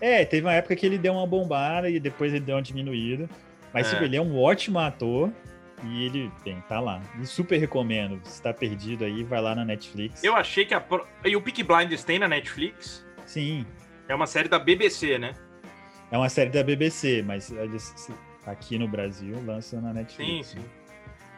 É, 0.00 0.24
teve 0.24 0.46
uma 0.46 0.54
época 0.54 0.76
que 0.76 0.86
ele 0.86 0.96
deu 0.96 1.12
uma 1.12 1.26
bombada 1.26 1.90
e 1.90 1.98
depois 1.98 2.32
ele 2.32 2.44
deu 2.44 2.54
uma 2.54 2.62
diminuída. 2.62 3.28
Mas, 3.74 3.88
é. 3.88 3.90
tipo, 3.90 4.04
ele 4.04 4.16
é 4.16 4.22
um 4.22 4.38
ótimo 4.38 4.78
ator. 4.78 5.30
E 5.84 6.04
ele, 6.04 6.32
bem, 6.44 6.62
tá 6.68 6.80
lá. 6.80 7.00
E 7.20 7.26
super 7.26 7.58
recomendo. 7.58 8.20
Se 8.24 8.42
tá 8.42 8.52
perdido 8.52 9.04
aí, 9.04 9.22
vai 9.22 9.40
lá 9.40 9.54
na 9.54 9.64
Netflix. 9.64 10.22
Eu 10.24 10.34
achei 10.34 10.64
que 10.64 10.74
a. 10.74 10.84
E 11.24 11.36
o 11.36 11.40
Peak 11.40 11.62
Blinders 11.62 12.04
tem 12.04 12.18
na 12.18 12.28
Netflix? 12.28 13.06
Sim. 13.24 13.64
É 14.08 14.14
uma 14.14 14.26
série 14.26 14.48
da 14.48 14.58
BBC, 14.58 15.18
né? 15.18 15.34
É 16.10 16.16
uma 16.16 16.28
série 16.28 16.50
da 16.50 16.62
BBC, 16.62 17.22
mas 17.22 17.52
aqui 18.46 18.78
no 18.78 18.88
Brasil 18.88 19.36
lançam 19.44 19.80
na 19.80 19.92
Netflix. 19.92 20.48
Sim, 20.48 20.58
sim. 20.58 20.64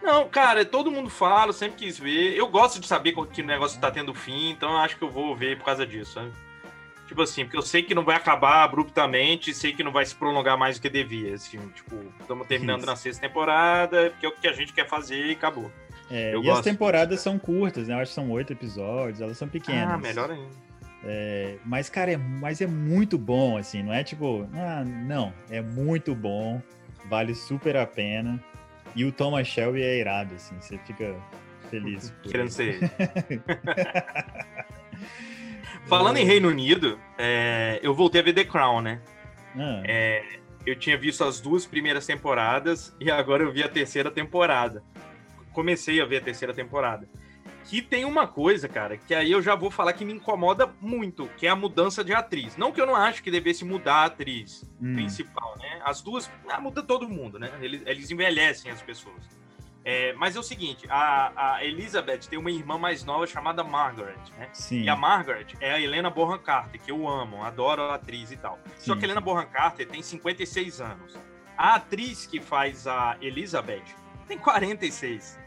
Não, 0.03 0.29
cara, 0.29 0.65
todo 0.65 0.91
mundo 0.91 1.11
fala, 1.11 1.53
sempre 1.53 1.85
quis 1.85 1.99
ver. 1.99 2.35
Eu 2.35 2.49
gosto 2.49 2.81
de 2.81 2.87
saber 2.87 3.13
que 3.13 3.43
o 3.43 3.47
negócio 3.47 3.81
tá 3.81 3.91
tendo 3.91 4.15
fim, 4.15 4.51
então 4.51 4.71
eu 4.71 4.79
acho 4.79 4.97
que 4.97 5.03
eu 5.03 5.11
vou 5.11 5.37
ver 5.37 5.59
por 5.59 5.65
causa 5.65 5.87
disso, 5.87 6.15
sabe? 6.15 6.33
Tipo 7.11 7.23
assim, 7.23 7.43
porque 7.43 7.57
eu 7.57 7.63
sei 7.63 7.83
que 7.83 7.93
não 7.93 8.05
vai 8.05 8.15
acabar 8.15 8.63
abruptamente, 8.63 9.53
sei 9.53 9.73
que 9.73 9.83
não 9.83 9.91
vai 9.91 10.07
se 10.07 10.15
prolongar 10.15 10.57
mais 10.57 10.79
do 10.79 10.83
que 10.83 10.89
devia. 10.89 11.35
Assim, 11.35 11.59
tipo, 11.75 11.97
estamos 12.21 12.47
terminando 12.47 12.87
na 12.87 12.95
sexta 12.95 13.27
temporada, 13.27 14.11
porque 14.11 14.27
é 14.27 14.29
o 14.29 14.33
que 14.33 14.47
a 14.47 14.53
gente 14.53 14.73
quer 14.73 14.87
fazer 14.87 15.27
e 15.27 15.33
acabou. 15.33 15.73
É, 16.09 16.33
eu 16.33 16.45
e 16.45 16.49
as 16.49 16.61
temporadas 16.61 17.21
são 17.21 17.37
curtas, 17.37 17.89
né? 17.89 17.95
Eu 17.95 17.99
acho 17.99 18.11
que 18.11 18.15
são 18.15 18.31
oito 18.31 18.53
episódios, 18.53 19.21
elas 19.21 19.37
são 19.37 19.49
pequenas. 19.49 19.93
Ah, 19.93 19.99
melhor 19.99 20.31
ainda. 20.31 20.55
É, 21.03 21.57
mas, 21.65 21.91
cara, 21.91 22.13
é, 22.13 22.17
mas 22.17 22.61
é 22.61 22.69
muito 22.69 23.19
bom, 23.19 23.57
assim, 23.57 23.83
não 23.83 23.93
é 23.93 24.05
tipo, 24.05 24.49
ah, 24.55 24.85
não, 24.85 25.35
é 25.51 25.61
muito 25.61 26.15
bom, 26.15 26.63
vale 27.07 27.35
super 27.35 27.77
a 27.77 27.87
pena. 27.89 28.41
E 28.95 29.05
o 29.05 29.11
Thomas 29.11 29.49
Shelby 29.49 29.83
é 29.83 29.99
irado, 29.99 30.37
assim, 30.37 30.55
você 30.61 30.79
fica 30.79 31.13
feliz. 31.69 32.15
Querendo 32.23 32.51
ser 32.51 32.79
Falando 35.91 36.19
em 36.19 36.25
Reino 36.25 36.49
Unido, 36.49 37.01
é, 37.19 37.81
eu 37.83 37.93
voltei 37.93 38.21
a 38.21 38.25
ver 38.25 38.33
The 38.33 38.45
Crown, 38.45 38.81
né? 38.81 39.01
Ah. 39.57 39.83
É, 39.85 40.39
eu 40.65 40.77
tinha 40.77 40.97
visto 40.97 41.25
as 41.25 41.41
duas 41.41 41.67
primeiras 41.67 42.07
temporadas 42.07 42.95
e 43.01 43.11
agora 43.11 43.43
eu 43.43 43.51
vi 43.51 43.61
a 43.65 43.69
terceira 43.69 44.09
temporada. 44.09 44.85
Comecei 45.53 46.01
a 46.01 46.05
ver 46.05 46.19
a 46.19 46.21
terceira 46.21 46.55
temporada. 46.55 47.09
Que 47.65 47.83
tem 47.83 48.05
uma 48.05 48.29
coisa, 48.29 48.69
cara, 48.69 48.97
que 48.97 49.13
aí 49.13 49.33
eu 49.33 49.43
já 49.43 49.57
vou 49.57 49.69
falar 49.69 49.93
que 49.93 50.05
me 50.05 50.13
incomoda 50.13 50.73
muito, 50.81 51.29
que 51.37 51.47
é 51.47 51.51
a 51.51 51.57
mudança 51.57 52.05
de 52.05 52.15
atriz. 52.15 52.57
Não 52.57 52.71
que 52.71 52.81
eu 52.81 52.87
não 52.87 52.95
acho 52.95 53.21
que 53.21 53.31
devesse 53.31 53.65
mudar 53.65 53.95
a 53.97 54.05
atriz 54.05 54.65
hum. 54.81 54.95
principal, 54.95 55.57
né? 55.59 55.81
As 55.85 56.01
duas, 56.01 56.31
ah, 56.49 56.61
muda 56.61 56.85
todo 56.85 57.09
mundo, 57.09 57.37
né? 57.37 57.51
Eles, 57.61 57.83
eles 57.85 58.11
envelhecem 58.13 58.71
as 58.71 58.81
pessoas. 58.81 59.41
É, 59.85 60.13
mas 60.13 60.37
é 60.37 60.39
o 60.39 60.43
seguinte, 60.43 60.87
a, 60.91 61.55
a, 61.55 61.65
Elizabeth 61.65 62.21
tem 62.29 62.39
uma 62.39 62.51
irmã 62.51 62.77
mais 62.77 63.03
nova 63.03 63.27
chamada 63.27 63.65
Margaret, 63.65 64.19
né? 64.37 64.49
Sim. 64.53 64.83
E 64.83 64.89
a 64.89 64.97
Margaret 64.97 65.47
é 65.59 65.73
a 65.73 65.81
Helena 65.81 66.11
Bonham 66.11 66.39
Carter, 66.39 66.81
que 66.81 66.91
eu 66.91 67.09
amo, 67.09 67.43
adoro 67.43 67.83
a 67.83 67.95
atriz 67.95 68.31
e 68.31 68.37
tal. 68.37 68.59
Sim. 68.77 68.87
Só 68.87 68.95
que 68.95 69.01
a 69.01 69.05
Helena 69.07 69.23
Bonham 69.23 69.47
Carter 69.47 69.89
tem 69.89 70.03
56 70.03 70.81
anos. 70.83 71.17
A 71.57 71.77
atriz 71.77 72.27
que 72.27 72.41
faz 72.41 72.87
a 72.87 73.17
Elizabeth 73.23 73.85
tem 74.29 74.39
46. 74.39 75.39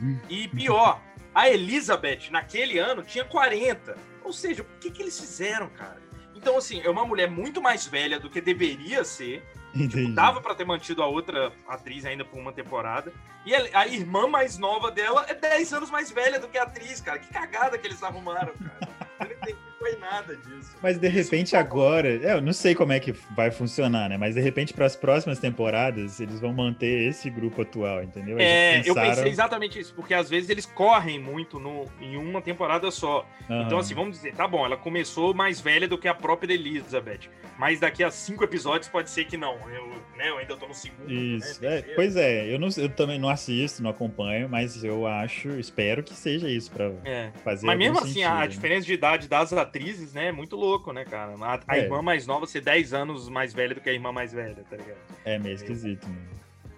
Hum. 0.00 0.18
E 0.28 0.48
pior, 0.48 1.00
a 1.34 1.48
Elizabeth, 1.48 2.30
naquele 2.30 2.78
ano, 2.78 3.02
tinha 3.02 3.24
40. 3.24 3.96
Ou 4.24 4.32
seja, 4.32 4.62
o 4.62 4.78
que, 4.78 4.90
que 4.90 5.02
eles 5.02 5.18
fizeram, 5.18 5.68
cara? 5.68 6.00
Então, 6.34 6.56
assim, 6.56 6.80
é 6.80 6.88
uma 6.88 7.04
mulher 7.04 7.30
muito 7.30 7.60
mais 7.60 7.86
velha 7.86 8.18
do 8.18 8.30
que 8.30 8.40
deveria 8.40 9.04
ser. 9.04 9.44
Tipo, 9.88 10.12
dava 10.12 10.40
para 10.40 10.54
ter 10.54 10.64
mantido 10.64 11.02
a 11.02 11.06
outra 11.06 11.52
atriz 11.68 12.04
ainda 12.04 12.24
por 12.24 12.38
uma 12.38 12.52
temporada. 12.52 13.12
E 13.46 13.54
a, 13.54 13.86
irmã 13.86 14.26
mais 14.26 14.58
nova 14.58 14.90
dela 14.90 15.24
é 15.28 15.34
10 15.34 15.72
anos 15.72 15.90
mais 15.90 16.10
velha 16.10 16.38
do 16.38 16.48
que 16.48 16.58
a 16.58 16.64
atriz, 16.64 17.00
cara. 17.00 17.18
Que 17.18 17.32
cagada 17.32 17.78
que 17.78 17.86
eles 17.86 18.02
arrumaram, 18.02 18.52
cara. 18.54 19.60
Foi 19.80 19.96
nada 19.96 20.36
disso. 20.36 20.76
Mas 20.82 20.98
de 20.98 21.08
repente 21.08 21.56
agora, 21.56 22.06
é, 22.06 22.34
eu 22.34 22.40
não 22.42 22.52
sei 22.52 22.74
como 22.74 22.92
é 22.92 23.00
que 23.00 23.12
vai 23.34 23.50
funcionar, 23.50 24.10
né? 24.10 24.18
Mas 24.18 24.34
de 24.34 24.40
repente 24.42 24.74
para 24.74 24.84
as 24.84 24.94
próximas 24.94 25.38
temporadas 25.38 26.20
eles 26.20 26.38
vão 26.38 26.52
manter 26.52 27.08
esse 27.08 27.30
grupo 27.30 27.62
atual, 27.62 28.02
entendeu? 28.02 28.38
É, 28.38 28.82
pensaram... 28.82 28.86
eu 28.86 28.94
pensei 28.94 29.30
exatamente 29.30 29.80
isso, 29.80 29.94
porque 29.94 30.12
às 30.12 30.28
vezes 30.28 30.50
eles 30.50 30.66
correm 30.66 31.18
muito 31.18 31.58
no, 31.58 31.86
em 31.98 32.18
uma 32.18 32.42
temporada 32.42 32.90
só. 32.90 33.26
Uhum. 33.48 33.62
Então 33.62 33.78
assim, 33.78 33.94
vamos 33.94 34.18
dizer, 34.18 34.34
tá 34.34 34.46
bom, 34.46 34.66
ela 34.66 34.76
começou 34.76 35.32
mais 35.32 35.62
velha 35.62 35.88
do 35.88 35.96
que 35.96 36.06
a 36.06 36.14
própria 36.14 36.52
Elizabeth, 36.52 37.30
mas 37.58 37.80
daqui 37.80 38.04
a 38.04 38.10
cinco 38.10 38.44
episódios 38.44 38.86
pode 38.86 39.08
ser 39.08 39.24
que 39.24 39.38
não. 39.38 39.54
Eu, 39.70 39.88
né, 40.14 40.28
eu 40.28 40.36
ainda 40.36 40.56
tô 40.56 40.68
no 40.68 40.74
segundo. 40.74 41.08
Né, 41.08 41.14
isso, 41.14 41.62
né, 41.62 41.78
é, 41.78 41.82
pois 41.94 42.16
é, 42.16 42.52
eu, 42.52 42.58
não, 42.58 42.68
eu 42.76 42.90
também 42.90 43.18
não 43.18 43.30
assisto, 43.30 43.82
não 43.82 43.88
acompanho, 43.88 44.46
mas 44.46 44.84
eu 44.84 45.06
acho, 45.06 45.48
espero 45.58 46.02
que 46.02 46.12
seja 46.12 46.50
isso 46.50 46.70
para 46.70 46.92
é. 47.06 47.30
fazer. 47.42 47.64
Mas 47.66 47.78
mesmo 47.78 47.98
assim, 47.98 48.22
a, 48.22 48.32
a 48.34 48.40
né? 48.40 48.48
diferença 48.48 48.86
de 48.86 48.92
idade 48.92 49.26
das 49.26 49.52
atrizes, 49.54 49.69
né, 50.12 50.28
é 50.28 50.32
muito 50.32 50.56
louco, 50.56 50.92
né, 50.92 51.04
cara? 51.04 51.34
A, 51.40 51.60
a 51.66 51.78
é. 51.78 51.82
irmã 51.82 52.02
mais 52.02 52.26
nova 52.26 52.46
ser 52.46 52.60
10 52.60 52.92
anos 52.92 53.28
mais 53.28 53.52
velha 53.54 53.74
do 53.74 53.80
que 53.80 53.88
a 53.88 53.92
irmã 53.92 54.12
mais 54.12 54.32
velha, 54.32 54.64
tá 54.68 54.76
ligado? 54.76 54.98
É 55.24 55.38
meio 55.38 55.54
esquisito, 55.54 56.06
né? 56.08 56.16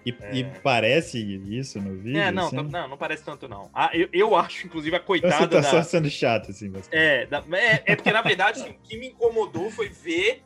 E, 0.05 0.13
e 0.33 0.43
parece 0.61 1.17
isso 1.47 1.79
no 1.79 1.95
vídeo? 1.95 2.19
É, 2.19 2.29
não, 2.29 2.47
assim? 2.47 2.55
não, 2.57 2.87
não 2.89 2.97
parece 2.97 3.23
tanto, 3.23 3.47
não. 3.47 3.69
Ah, 3.73 3.89
eu, 3.93 4.09
eu 4.11 4.35
acho, 4.35 4.65
inclusive, 4.67 4.93
a 4.95 4.99
coitada 4.99 5.33
você 5.37 5.47
tá 5.47 5.61
da... 5.61 5.63
só 5.63 5.81
sendo 5.81 6.09
chato, 6.09 6.51
assim? 6.51 6.71
É, 6.91 7.25
da- 7.25 7.43
é, 7.53 7.83
é 7.85 7.95
porque, 7.95 8.11
na 8.11 8.21
verdade, 8.21 8.61
o 8.61 8.73
que 8.87 8.97
me 8.97 9.07
incomodou 9.07 9.71
foi 9.71 9.87
ver 9.87 10.43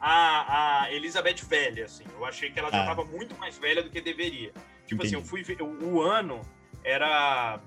a, 0.00 0.82
a 0.84 0.92
Elizabeth 0.92 1.44
velha, 1.48 1.86
assim. 1.86 2.04
Eu 2.16 2.24
achei 2.24 2.50
que 2.50 2.58
ela 2.60 2.70
já 2.70 2.84
Ah. 2.84 2.86
tava 2.86 3.04
muito 3.04 3.36
mais 3.36 3.58
velha 3.58 3.82
do 3.82 3.90
que 3.90 4.00
deveria. 4.00 4.52
Tipo 4.86 5.02
Entendi. 5.02 5.06
assim, 5.06 5.14
eu 5.16 5.22
fui 5.22 5.42
ver... 5.42 5.60
O, 5.60 5.94
o 5.96 6.02
ano 6.02 6.40
era... 6.84 7.58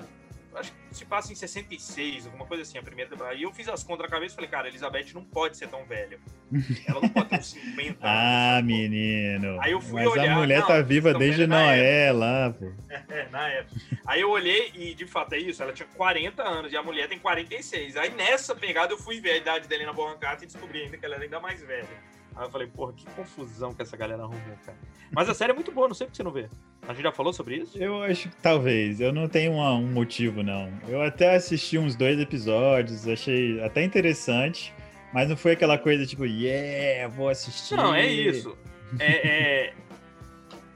Acho 0.55 0.71
que 0.71 0.95
se 0.95 1.05
passa 1.05 1.31
em 1.31 1.35
66, 1.35 2.25
alguma 2.27 2.45
coisa 2.45 2.63
assim, 2.63 2.77
a 2.77 2.83
primeira 2.83 3.09
temporada. 3.09 3.35
E 3.35 3.43
eu 3.43 3.51
fiz 3.53 3.67
as 3.67 3.83
contas 3.83 4.05
na 4.05 4.09
cabeça 4.11 4.33
e 4.33 4.35
falei, 4.35 4.49
cara, 4.49 4.67
Elizabeth 4.67 5.07
não 5.13 5.23
pode 5.23 5.57
ser 5.57 5.67
tão 5.67 5.83
velha. 5.85 6.19
Ela 6.87 7.01
não 7.01 7.09
pode 7.09 7.29
ter 7.29 7.39
uns 7.39 7.51
50 7.51 7.97
Ah, 8.01 8.57
anos. 8.57 8.65
menino. 8.67 9.57
Aí 9.61 9.71
eu 9.71 9.81
fui 9.81 10.03
Mas 10.03 10.11
olhar, 10.11 10.31
a 10.33 10.35
mulher 10.35 10.59
não, 10.59 10.67
tá 10.67 10.81
viva 10.81 11.11
vocês 11.11 11.19
desde 11.19 11.47
Noé 11.47 12.11
lá, 12.11 12.51
pô. 12.57 12.71
É, 13.09 13.27
na 13.29 13.47
época. 13.47 13.75
Aí 14.07 14.21
eu 14.21 14.29
olhei 14.29 14.71
e, 14.75 14.93
de 14.93 15.05
fato, 15.05 15.33
é 15.33 15.37
isso. 15.37 15.61
Ela 15.61 15.73
tinha 15.73 15.87
40 15.95 16.41
anos 16.43 16.71
e 16.71 16.77
a 16.77 16.81
mulher 16.83 17.07
tem 17.07 17.19
46. 17.19 17.97
Aí 17.97 18.09
nessa 18.11 18.55
pegada 18.55 18.93
eu 18.93 18.97
fui 18.97 19.19
ver 19.19 19.31
a 19.31 19.37
idade 19.37 19.67
dela 19.67 19.85
na 19.85 19.93
Bonham 19.93 20.17
Carter 20.17 20.43
e 20.43 20.51
descobri 20.51 20.81
ainda 20.83 20.97
que 20.97 21.05
ela 21.05 21.15
era 21.15 21.23
ainda 21.23 21.39
mais 21.39 21.61
velha. 21.61 21.87
Aí 22.35 22.45
eu 22.45 22.49
falei, 22.49 22.67
porra, 22.67 22.93
que 22.93 23.05
confusão 23.11 23.73
que 23.73 23.81
essa 23.81 23.95
galera 23.95 24.23
arrumou, 24.23 24.41
cara. 24.65 24.77
Mas 25.11 25.29
a 25.29 25.33
série 25.33 25.51
é 25.51 25.55
muito 25.55 25.71
boa, 25.71 25.87
não 25.87 25.93
sei 25.95 26.07
por 26.07 26.11
que 26.11 26.17
você 26.17 26.23
não 26.23 26.31
vê. 26.31 26.49
A 26.87 26.93
gente 26.93 27.03
já 27.03 27.11
falou 27.11 27.31
sobre 27.31 27.57
isso? 27.57 27.77
Eu 27.77 28.01
acho 28.03 28.29
que 28.29 28.35
talvez. 28.37 28.99
Eu 28.99 29.13
não 29.13 29.27
tenho 29.29 29.53
uma- 29.53 29.73
um 29.73 29.91
motivo, 29.91 30.41
não. 30.41 30.71
Eu 30.87 31.01
até 31.01 31.35
assisti 31.35 31.77
uns 31.77 31.95
dois 31.95 32.19
episódios, 32.19 33.07
achei 33.07 33.63
até 33.63 33.83
interessante, 33.83 34.73
mas 35.13 35.29
não 35.29 35.37
foi 35.37 35.51
aquela 35.53 35.77
coisa 35.77 36.05
tipo, 36.05 36.25
yeah, 36.25 37.07
vou 37.13 37.29
assistir. 37.29 37.75
Não, 37.75 37.93
é 37.93 38.05
isso. 38.07 38.57
É, 38.99 39.27
é- 39.27 39.73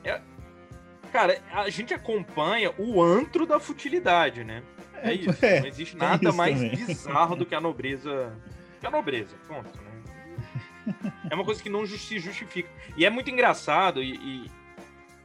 é- 0.03 0.21
Cara, 1.11 1.39
a 1.53 1.69
gente 1.69 1.93
acompanha 1.93 2.71
o 2.77 3.01
antro 3.01 3.45
da 3.45 3.59
futilidade, 3.59 4.43
né? 4.43 4.61
É 5.01 5.13
isso. 5.13 5.43
É, 5.45 5.61
não 5.61 5.67
existe 5.67 5.95
nada 5.97 6.27
isso 6.29 6.37
mais 6.37 6.55
também. 6.59 6.75
bizarro 6.85 7.35
do 7.35 7.45
que 7.45 7.55
a 7.55 7.61
nobreza. 7.61 8.33
Que 8.79 8.85
a 8.87 8.91
nobreza, 8.91 9.35
ponto. 9.47 9.86
É 11.29 11.35
uma 11.35 11.43
coisa 11.45 11.61
que 11.61 11.69
não 11.69 11.85
se 11.85 12.19
justifica. 12.19 12.69
E 12.95 13.05
é 13.05 13.09
muito 13.09 13.29
engraçado, 13.29 14.01
e, 14.01 14.15
e 14.15 14.51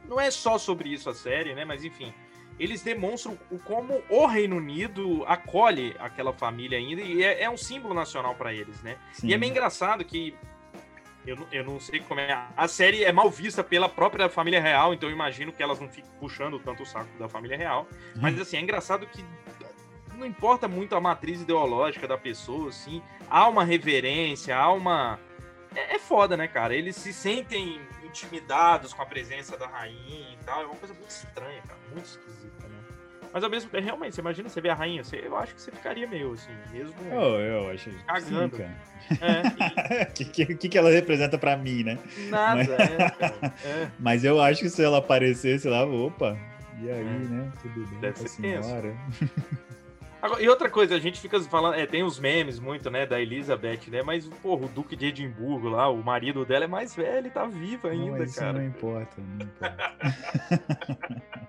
não 0.07 0.19
é 0.19 0.29
só 0.31 0.57
sobre 0.57 0.89
isso 0.89 1.09
a 1.09 1.13
série, 1.13 1.53
né? 1.55 1.63
Mas 1.65 1.83
enfim, 1.83 2.13
eles 2.59 2.81
demonstram 2.83 3.37
o 3.49 3.57
como 3.59 4.01
o 4.09 4.25
Reino 4.25 4.57
Unido 4.57 5.23
acolhe 5.27 5.95
aquela 5.99 6.33
família 6.33 6.77
ainda, 6.77 7.01
e 7.01 7.23
é, 7.23 7.43
é 7.43 7.49
um 7.49 7.57
símbolo 7.57 7.93
nacional 7.93 8.35
para 8.35 8.53
eles, 8.53 8.81
né? 8.83 8.97
Sim. 9.13 9.27
E 9.27 9.33
é 9.33 9.37
meio 9.37 9.51
engraçado 9.51 10.03
que. 10.05 10.35
Eu, 11.25 11.37
não- 11.37 11.47
eu 11.53 11.63
não 11.63 11.79
sei 11.79 12.01
como 12.01 12.19
é. 12.19 12.37
A 12.57 12.67
série 12.67 13.03
é 13.05 13.11
mal 13.11 13.29
vista 13.31 13.63
pela 13.63 13.87
própria 13.87 14.27
família 14.27 14.61
real, 14.61 14.93
então 14.93 15.07
eu 15.07 15.15
imagino 15.15 15.53
que 15.53 15.63
elas 15.63 15.79
não 15.79 15.87
fiquem 15.87 16.11
puxando 16.19 16.59
tanto 16.59 16.83
o 16.83 16.85
saco 16.85 17.07
da 17.17 17.29
família 17.29 17.57
real. 17.57 17.87
Mas 18.17 18.37
assim, 18.41 18.57
é 18.57 18.59
engraçado 18.61 19.07
que 19.07 19.23
não 20.17 20.25
importa 20.25 20.67
muito 20.67 20.95
a 20.95 21.01
matriz 21.01 21.41
ideológica 21.41 22.07
da 22.07 22.17
pessoa, 22.17 22.69
assim, 22.69 23.01
há 23.29 23.47
uma 23.47 23.63
reverência, 23.63 24.55
há 24.55 24.69
uma. 24.71 25.17
É, 25.75 25.95
é 25.95 25.99
foda, 25.99 26.35
né, 26.37 26.47
cara? 26.47 26.75
Eles 26.75 26.95
se 26.95 27.11
sentem 27.13 27.81
intimidados 28.03 28.93
com 28.93 29.01
a 29.01 29.05
presença 29.05 29.57
da 29.57 29.67
rainha 29.67 30.33
e 30.33 30.37
tal. 30.45 30.61
É 30.61 30.65
uma 30.65 30.75
coisa 30.75 30.93
muito 30.93 31.09
estranha, 31.09 31.61
cara. 31.67 31.79
Muito 31.91 32.05
esquisita, 32.05 32.67
né? 32.67 32.77
Mas 33.33 33.43
ao 33.43 33.49
mesmo 33.49 33.69
tempo, 33.71 33.83
realmente, 33.83 34.13
você 34.15 34.21
imagina 34.21 34.47
você 34.49 34.61
ver 34.61 34.69
a 34.69 34.75
rainha, 34.75 35.03
você, 35.03 35.21
eu 35.25 35.35
acho 35.35 35.55
que 35.55 35.61
você 35.61 35.71
ficaria 35.71 36.07
meio 36.07 36.33
assim, 36.33 36.51
mesmo. 36.71 36.93
Oh, 37.11 37.39
eu 37.39 37.71
acho. 37.71 37.89
Cagando. 38.05 38.57
cara. 38.57 38.77
É, 39.19 40.03
O 40.09 40.13
que, 40.13 40.55
que, 40.55 40.69
que 40.69 40.77
ela 40.77 40.89
representa 40.91 41.37
pra 41.37 41.57
mim, 41.57 41.83
né? 41.83 41.97
nada, 42.29 42.61
é, 42.61 43.09
cara. 43.09 43.53
É. 43.65 43.89
Mas 43.99 44.23
eu 44.23 44.39
acho 44.39 44.61
que 44.61 44.69
se 44.69 44.83
ela 44.83 44.99
aparecesse 44.99 45.67
lá, 45.67 45.83
opa, 45.85 46.37
e 46.79 46.89
aí, 46.91 46.99
É. 46.99 47.03
né? 47.03 47.51
Tudo 47.61 47.85
bem 47.87 47.99
Deve 47.99 48.29
ser 48.29 48.41
tenso. 48.41 48.69
Agora, 50.23 50.41
e 50.41 50.47
outra 50.47 50.69
coisa, 50.69 50.95
a 50.95 50.99
gente 50.99 51.19
fica 51.19 51.37
falando, 51.41 51.73
é, 51.75 51.85
tem 51.85 52.01
os 52.01 52.17
memes 52.17 52.57
muito, 52.57 52.89
né, 52.89 53.05
da 53.05 53.19
Elizabeth, 53.19 53.89
né? 53.89 54.01
Mas, 54.01 54.25
porra, 54.41 54.67
o 54.67 54.69
Duque 54.69 54.95
de 54.95 55.07
Edimburgo 55.07 55.67
lá, 55.67 55.89
o 55.89 56.01
marido 56.01 56.45
dela 56.45 56.63
é 56.63 56.67
mais 56.67 56.95
velho 56.95 57.27
e 57.27 57.29
tá 57.29 57.45
vivo 57.45 57.89
ainda, 57.89 58.19
não, 58.25 58.33
cara. 58.33 58.53
não 58.53 58.65
importa, 58.65 59.17
não 59.17 59.45
importa. 59.45 59.93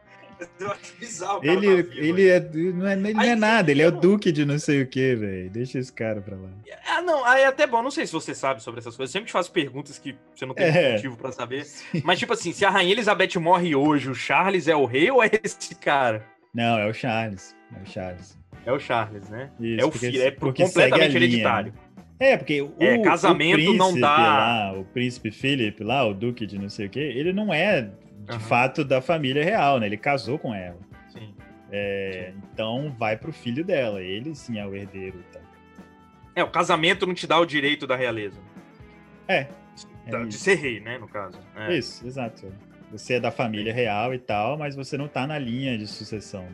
Eu 0.59 0.73
acho 0.73 0.97
bizarro. 0.99 1.41
Ele, 1.45 1.85
tá 1.85 1.89
vivo 1.91 2.05
ele, 2.05 2.29
é, 2.29 2.41
não 2.41 2.87
é, 2.89 2.93
ele 2.95 3.15
não 3.15 3.23
é 3.23 3.37
nada, 3.37 3.71
ele 3.71 3.81
é 3.81 3.87
o 3.87 3.93
duque 3.93 4.33
de 4.33 4.45
não 4.45 4.59
sei 4.59 4.83
o 4.83 4.87
que, 4.89 5.15
velho. 5.15 5.49
Deixa 5.51 5.79
esse 5.79 5.93
cara 5.93 6.21
pra 6.21 6.37
lá. 6.37 6.51
Ah, 6.89 7.01
não, 7.01 7.25
aí 7.25 7.43
é 7.43 7.47
até 7.47 7.69
bom, 7.69 7.81
não 7.81 7.93
sei 7.93 8.05
se 8.07 8.13
você 8.13 8.35
sabe 8.35 8.61
sobre 8.61 8.81
essas 8.81 8.97
coisas. 8.97 9.15
Eu 9.15 9.19
sempre 9.21 9.29
te 9.29 9.33
faço 9.33 9.53
perguntas 9.53 9.99
que 9.99 10.17
você 10.35 10.45
não 10.45 10.55
tem 10.55 10.67
É. 10.67 10.93
motivo 10.95 11.17
pra 11.17 11.31
saber. 11.31 11.65
Mas, 12.03 12.19
tipo 12.19 12.33
assim, 12.33 12.53
se 12.53 12.65
a 12.65 12.71
Rainha 12.71 12.93
Elizabeth 12.93 13.39
morre 13.39 13.77
hoje, 13.77 14.11
o 14.11 14.15
Charles 14.15 14.67
é 14.67 14.75
o 14.75 14.85
rei 14.85 15.11
ou 15.11 15.23
é 15.23 15.31
esse 15.43 15.77
cara? 15.77 16.27
Não, 16.53 16.79
é 16.79 16.89
o 16.89 16.93
Charles. 16.93 17.55
É 17.77 17.83
o 17.83 17.87
Charles. 17.87 18.37
É 18.67 18.73
o 18.73 18.79
Charles, 18.79 19.29
né? 19.29 19.51
Isso, 19.61 19.81
é 19.81 19.85
o 19.87 19.91
filho, 19.93 20.23
é 20.23 20.31
porque 20.31 20.63
completamente 20.65 20.73
segue 21.13 21.17
a 21.17 21.19
linha, 21.21 21.29
hereditário. 21.29 21.73
né? 21.73 21.79
É, 22.19 22.37
porque 22.37 22.63
o, 22.63 22.73
É, 22.81 22.99
casamento 22.99 23.71
o 23.71 23.75
não 23.75 23.87
príncipe 23.89 24.01
dá- 24.01 24.17
Lá, 24.17 24.73
o 24.79 24.85
príncipe 24.85 25.31
Philip 25.31 25.83
lá, 25.83 26.07
o 26.07 26.15
duque 26.15 26.47
de 26.47 26.59
não 26.59 26.69
sei 26.71 26.87
o 26.87 26.91
que, 26.91 26.99
ele 27.01 27.33
não 27.33 27.53
é 27.53 27.83
de 27.83 27.91
Aham. 28.31 28.41
fato 28.41 28.85
da 28.85 29.01
família 29.03 29.45
real, 29.45 29.79
né? 29.81 29.87
Ele 29.87 29.97
casou 29.97 30.39
com 30.39 30.55
ela. 30.55 30.79
Sim. 31.09 31.35
É, 31.71 32.33
então 32.53 32.95
vai 32.99 33.17
pro 33.17 33.33
filho 33.33 33.65
dela. 33.65 34.01
Ele 34.01 34.35
sim 34.35 34.59
é 34.59 34.67
o 34.67 34.75
herdeiro. 34.75 35.23
Então. 35.29 35.43
É, 36.37 36.43
o 36.43 36.49
casamento 36.51 37.05
não 37.07 37.13
te 37.15 37.27
dá 37.27 37.39
o 37.39 37.45
direito 37.45 37.87
da 37.87 37.97
realeza. 37.97 38.39
É. 39.29 39.47
é 40.07 40.25
de 40.25 40.35
ser 40.35 40.55
rei, 40.55 40.81
né, 40.81 40.97
no 40.99 41.09
caso. 41.09 41.39
É. 41.57 41.77
Isso, 41.77 42.07
exato. 42.07 42.51
Você 42.93 43.15
é 43.15 43.21
da 43.21 43.31
família 43.31 43.73
real 43.75 44.15
e 44.15 44.19
tal, 44.19 44.57
mas 44.57 44.77
você 44.77 44.97
não 44.97 45.09
tá 45.09 45.27
na 45.27 45.39
linha 45.39 45.77
de 45.77 45.87
sucessão. 45.87 46.47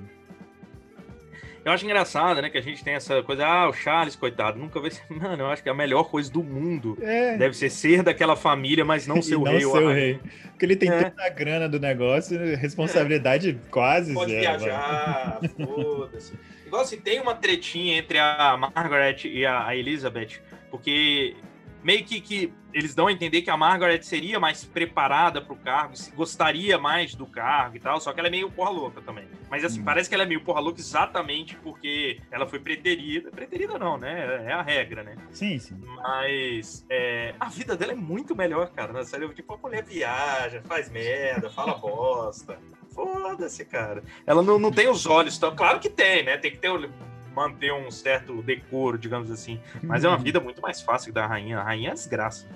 Eu 1.64 1.72
acho 1.72 1.84
engraçado, 1.84 2.40
né, 2.40 2.48
que 2.48 2.56
a 2.56 2.62
gente 2.62 2.82
tem 2.82 2.94
essa 2.94 3.22
coisa, 3.22 3.46
ah, 3.46 3.68
o 3.68 3.72
Charles, 3.72 4.16
coitado, 4.16 4.58
nunca 4.58 4.80
vai 4.80 4.90
ser. 4.90 5.02
Mano, 5.12 5.42
eu 5.42 5.46
acho 5.48 5.62
que 5.62 5.68
a 5.68 5.74
melhor 5.74 6.04
coisa 6.04 6.30
do 6.32 6.42
mundo 6.42 6.96
É. 7.02 7.36
deve 7.36 7.54
ser 7.56 7.68
ser 7.70 8.02
daquela 8.02 8.34
família, 8.34 8.84
mas 8.84 9.06
não 9.06 9.20
ser 9.22 9.32
e 9.34 9.36
o 9.36 9.44
não 9.44 9.52
rei. 9.52 9.64
ou 9.64 9.74
a 9.74 9.78
ser 9.78 9.84
o 9.84 9.92
rei. 9.92 10.20
Porque 10.50 10.64
ele 10.64 10.76
tem 10.76 10.88
É. 10.90 11.04
toda 11.10 11.24
a 11.24 11.28
grana 11.28 11.68
do 11.68 11.78
negócio, 11.78 12.38
responsabilidade 12.56 13.58
quase 13.70 14.14
Pode 14.14 14.30
zero. 14.32 14.44
mano. 14.52 14.58
viajar, 14.64 15.40
foda-se. 15.56 16.32
Igual 16.66 16.82
assim, 16.82 16.98
tem 17.00 17.20
uma 17.20 17.34
tretinha 17.34 17.98
entre 17.98 18.18
a 18.18 18.56
Margaret 18.56 19.16
e 19.24 19.44
a 19.44 19.74
Elizabeth, 19.76 20.40
porque 20.70 21.34
meio 21.82 22.04
que, 22.04 22.20
que 22.20 22.52
eles 22.72 22.94
dão 22.94 23.06
a 23.08 23.12
entender 23.12 23.42
que 23.42 23.50
a 23.50 23.56
Margaret 23.56 24.02
seria 24.02 24.38
mais 24.38 24.64
preparada 24.64 25.40
pro 25.42 25.56
cargo, 25.56 25.96
se- 25.96 26.10
gostaria 26.12 26.78
mais 26.78 27.14
do 27.14 27.26
cargo 27.26 27.76
e 27.76 27.80
tal, 27.80 28.00
só 28.00 28.12
que 28.12 28.20
ela 28.20 28.28
é 28.28 28.30
meio 28.30 28.50
porra 28.50 28.70
louca 28.70 29.00
também. 29.00 29.26
Mas 29.50 29.64
assim, 29.64 29.80
Hum. 29.80 29.84
parece 29.84 30.08
que 30.08 30.14
ela 30.14 30.24
é 30.24 30.26
meio 30.26 30.42
porra 30.42 30.60
louca 30.60 30.78
exatamente 30.80 31.56
porque 31.56 32.20
ela 32.30 32.46
foi 32.46 32.60
preterida. 32.60 33.30
Preterida 33.30 33.78
não, 33.78 33.98
né? 33.98 34.44
É 34.46 34.52
a 34.52 34.62
regra, 34.62 35.02
né? 35.02 35.16
Sim, 35.32 35.58
sim. 35.58 35.76
Mas 35.96 36.84
é, 36.88 37.34
a 37.40 37.48
vida 37.48 37.76
dela 37.76 37.92
é 37.92 37.96
muito 37.96 38.36
melhor, 38.36 38.70
cara. 38.70 38.92
Na 38.92 39.04
série, 39.04 39.28
tipo, 39.34 39.54
a 39.54 39.56
mulher 39.58 39.82
viaja, 39.84 40.62
faz 40.66 40.88
merda, 40.90 41.50
fala 41.50 41.74
bosta. 41.74 42.58
Foda-se, 42.94 43.64
cara. 43.64 44.02
Ela 44.26 44.42
não, 44.42 44.58
não 44.58 44.70
tem 44.72 44.88
os 44.88 45.06
olhos 45.06 45.38
tão. 45.38 45.54
Claro 45.54 45.78
que 45.80 45.88
tem, 45.88 46.24
né? 46.24 46.36
Tem 46.36 46.50
que 46.50 46.58
ter, 46.58 46.70
o- 46.70 46.90
manter 47.34 47.72
um 47.72 47.90
certo 47.90 48.42
decoro, 48.42 48.98
digamos 48.98 49.30
assim. 49.30 49.60
Mas 49.82 50.04
é 50.04 50.08
uma 50.08 50.18
vida 50.22 50.40
muito 50.40 50.60
mais 50.60 50.80
fácil 50.80 51.08
que 51.08 51.14
da 51.14 51.26
rainha. 51.26 51.58
A 51.58 51.62
rainha 51.62 51.90
é 51.90 51.94
desgraça. 51.94 52.46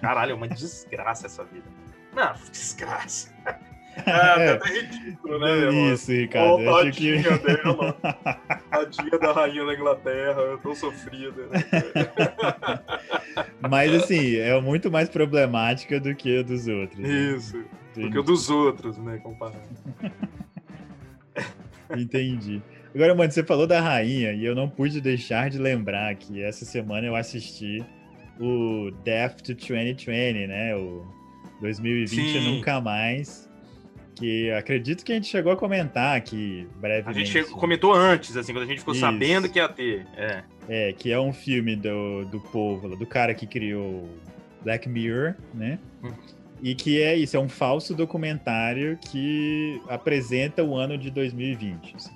Caralho, 0.00 0.32
é 0.32 0.34
uma 0.34 0.48
desgraça 0.48 1.26
essa 1.26 1.44
vida. 1.44 1.66
Não, 2.14 2.32
desgraça. 2.50 3.34
Ah, 4.04 4.34
É. 4.38 4.46
é 4.48 4.52
até 4.52 4.68
ridículo, 4.68 5.38
né? 5.38 5.56
meu? 5.56 5.94
Isso, 5.94 6.12
Ricardo. 6.12 6.60
Eu 6.60 6.76
acho 6.76 6.92
que... 6.92 7.22
tadinha 7.22 7.38
dela. 7.38 7.96
Tadinha 8.70 9.18
da 9.18 9.32
rainha 9.32 9.64
da 9.64 9.72
Inglaterra, 9.72 10.38
eu 10.42 10.58
tô 10.58 10.74
sofrida. 10.74 11.46
Né? 11.46 11.64
Mas 13.70 13.94
assim, 13.94 14.36
é 14.36 14.60
muito 14.60 14.90
mais 14.90 15.08
problemática 15.08 15.98
do 15.98 16.14
que 16.14 16.40
a 16.40 16.42
dos 16.42 16.68
outros. 16.68 16.98
né? 17.00 17.08
Isso. 17.08 17.64
Do 17.94 18.10
que 18.10 18.18
o 18.18 18.22
dos 18.22 18.50
outros, 18.50 18.98
né? 18.98 19.16
Comparado. 19.22 19.62
Entendi. 21.96 22.62
Agora, 22.96 23.14
mano, 23.14 23.30
você 23.30 23.44
falou 23.44 23.66
da 23.66 23.78
rainha 23.78 24.32
e 24.32 24.42
eu 24.42 24.54
não 24.54 24.70
pude 24.70 25.02
deixar 25.02 25.50
de 25.50 25.58
lembrar 25.58 26.14
que 26.14 26.42
essa 26.42 26.64
semana 26.64 27.06
eu 27.06 27.14
assisti 27.14 27.84
o 28.40 28.90
Death 29.04 29.42
to 29.42 29.54
2020, 29.54 30.46
né? 30.46 30.74
O 30.74 31.04
2020 31.60 32.08
Sim. 32.08 32.54
Nunca 32.56 32.80
Mais. 32.80 33.46
Que 34.14 34.50
acredito 34.52 35.04
que 35.04 35.12
a 35.12 35.14
gente 35.14 35.26
chegou 35.26 35.52
a 35.52 35.56
comentar 35.58 36.16
aqui 36.16 36.66
A 36.74 36.80
brevemente. 36.80 37.18
gente 37.18 37.32
chegou- 37.32 37.58
comentou 37.60 37.92
antes, 37.92 38.34
assim, 38.34 38.54
quando 38.54 38.62
a 38.64 38.66
gente 38.66 38.78
ficou 38.78 38.94
Isso. 38.94 39.02
sabendo 39.02 39.46
que 39.46 39.58
ia 39.58 39.68
ter. 39.68 40.06
É. 40.16 40.42
É, 40.66 40.92
que 40.94 41.12
é 41.12 41.20
um 41.20 41.34
filme 41.34 41.76
do, 41.76 42.24
do 42.24 42.40
povo, 42.40 42.96
do 42.96 43.04
cara 43.06 43.34
que 43.34 43.46
criou 43.46 44.08
Black 44.64 44.88
Mirror, 44.88 45.34
né? 45.52 45.78
Hum. 46.02 46.12
E 46.62 46.74
que 46.74 47.02
é 47.02 47.14
isso, 47.14 47.36
é 47.36 47.40
um 47.40 47.48
falso 47.48 47.94
documentário 47.94 48.98
que 49.12 49.82
apresenta 49.86 50.64
o 50.64 50.74
ano 50.74 50.96
de 50.96 51.10
2020. 51.10 51.94
assim. 51.94 52.14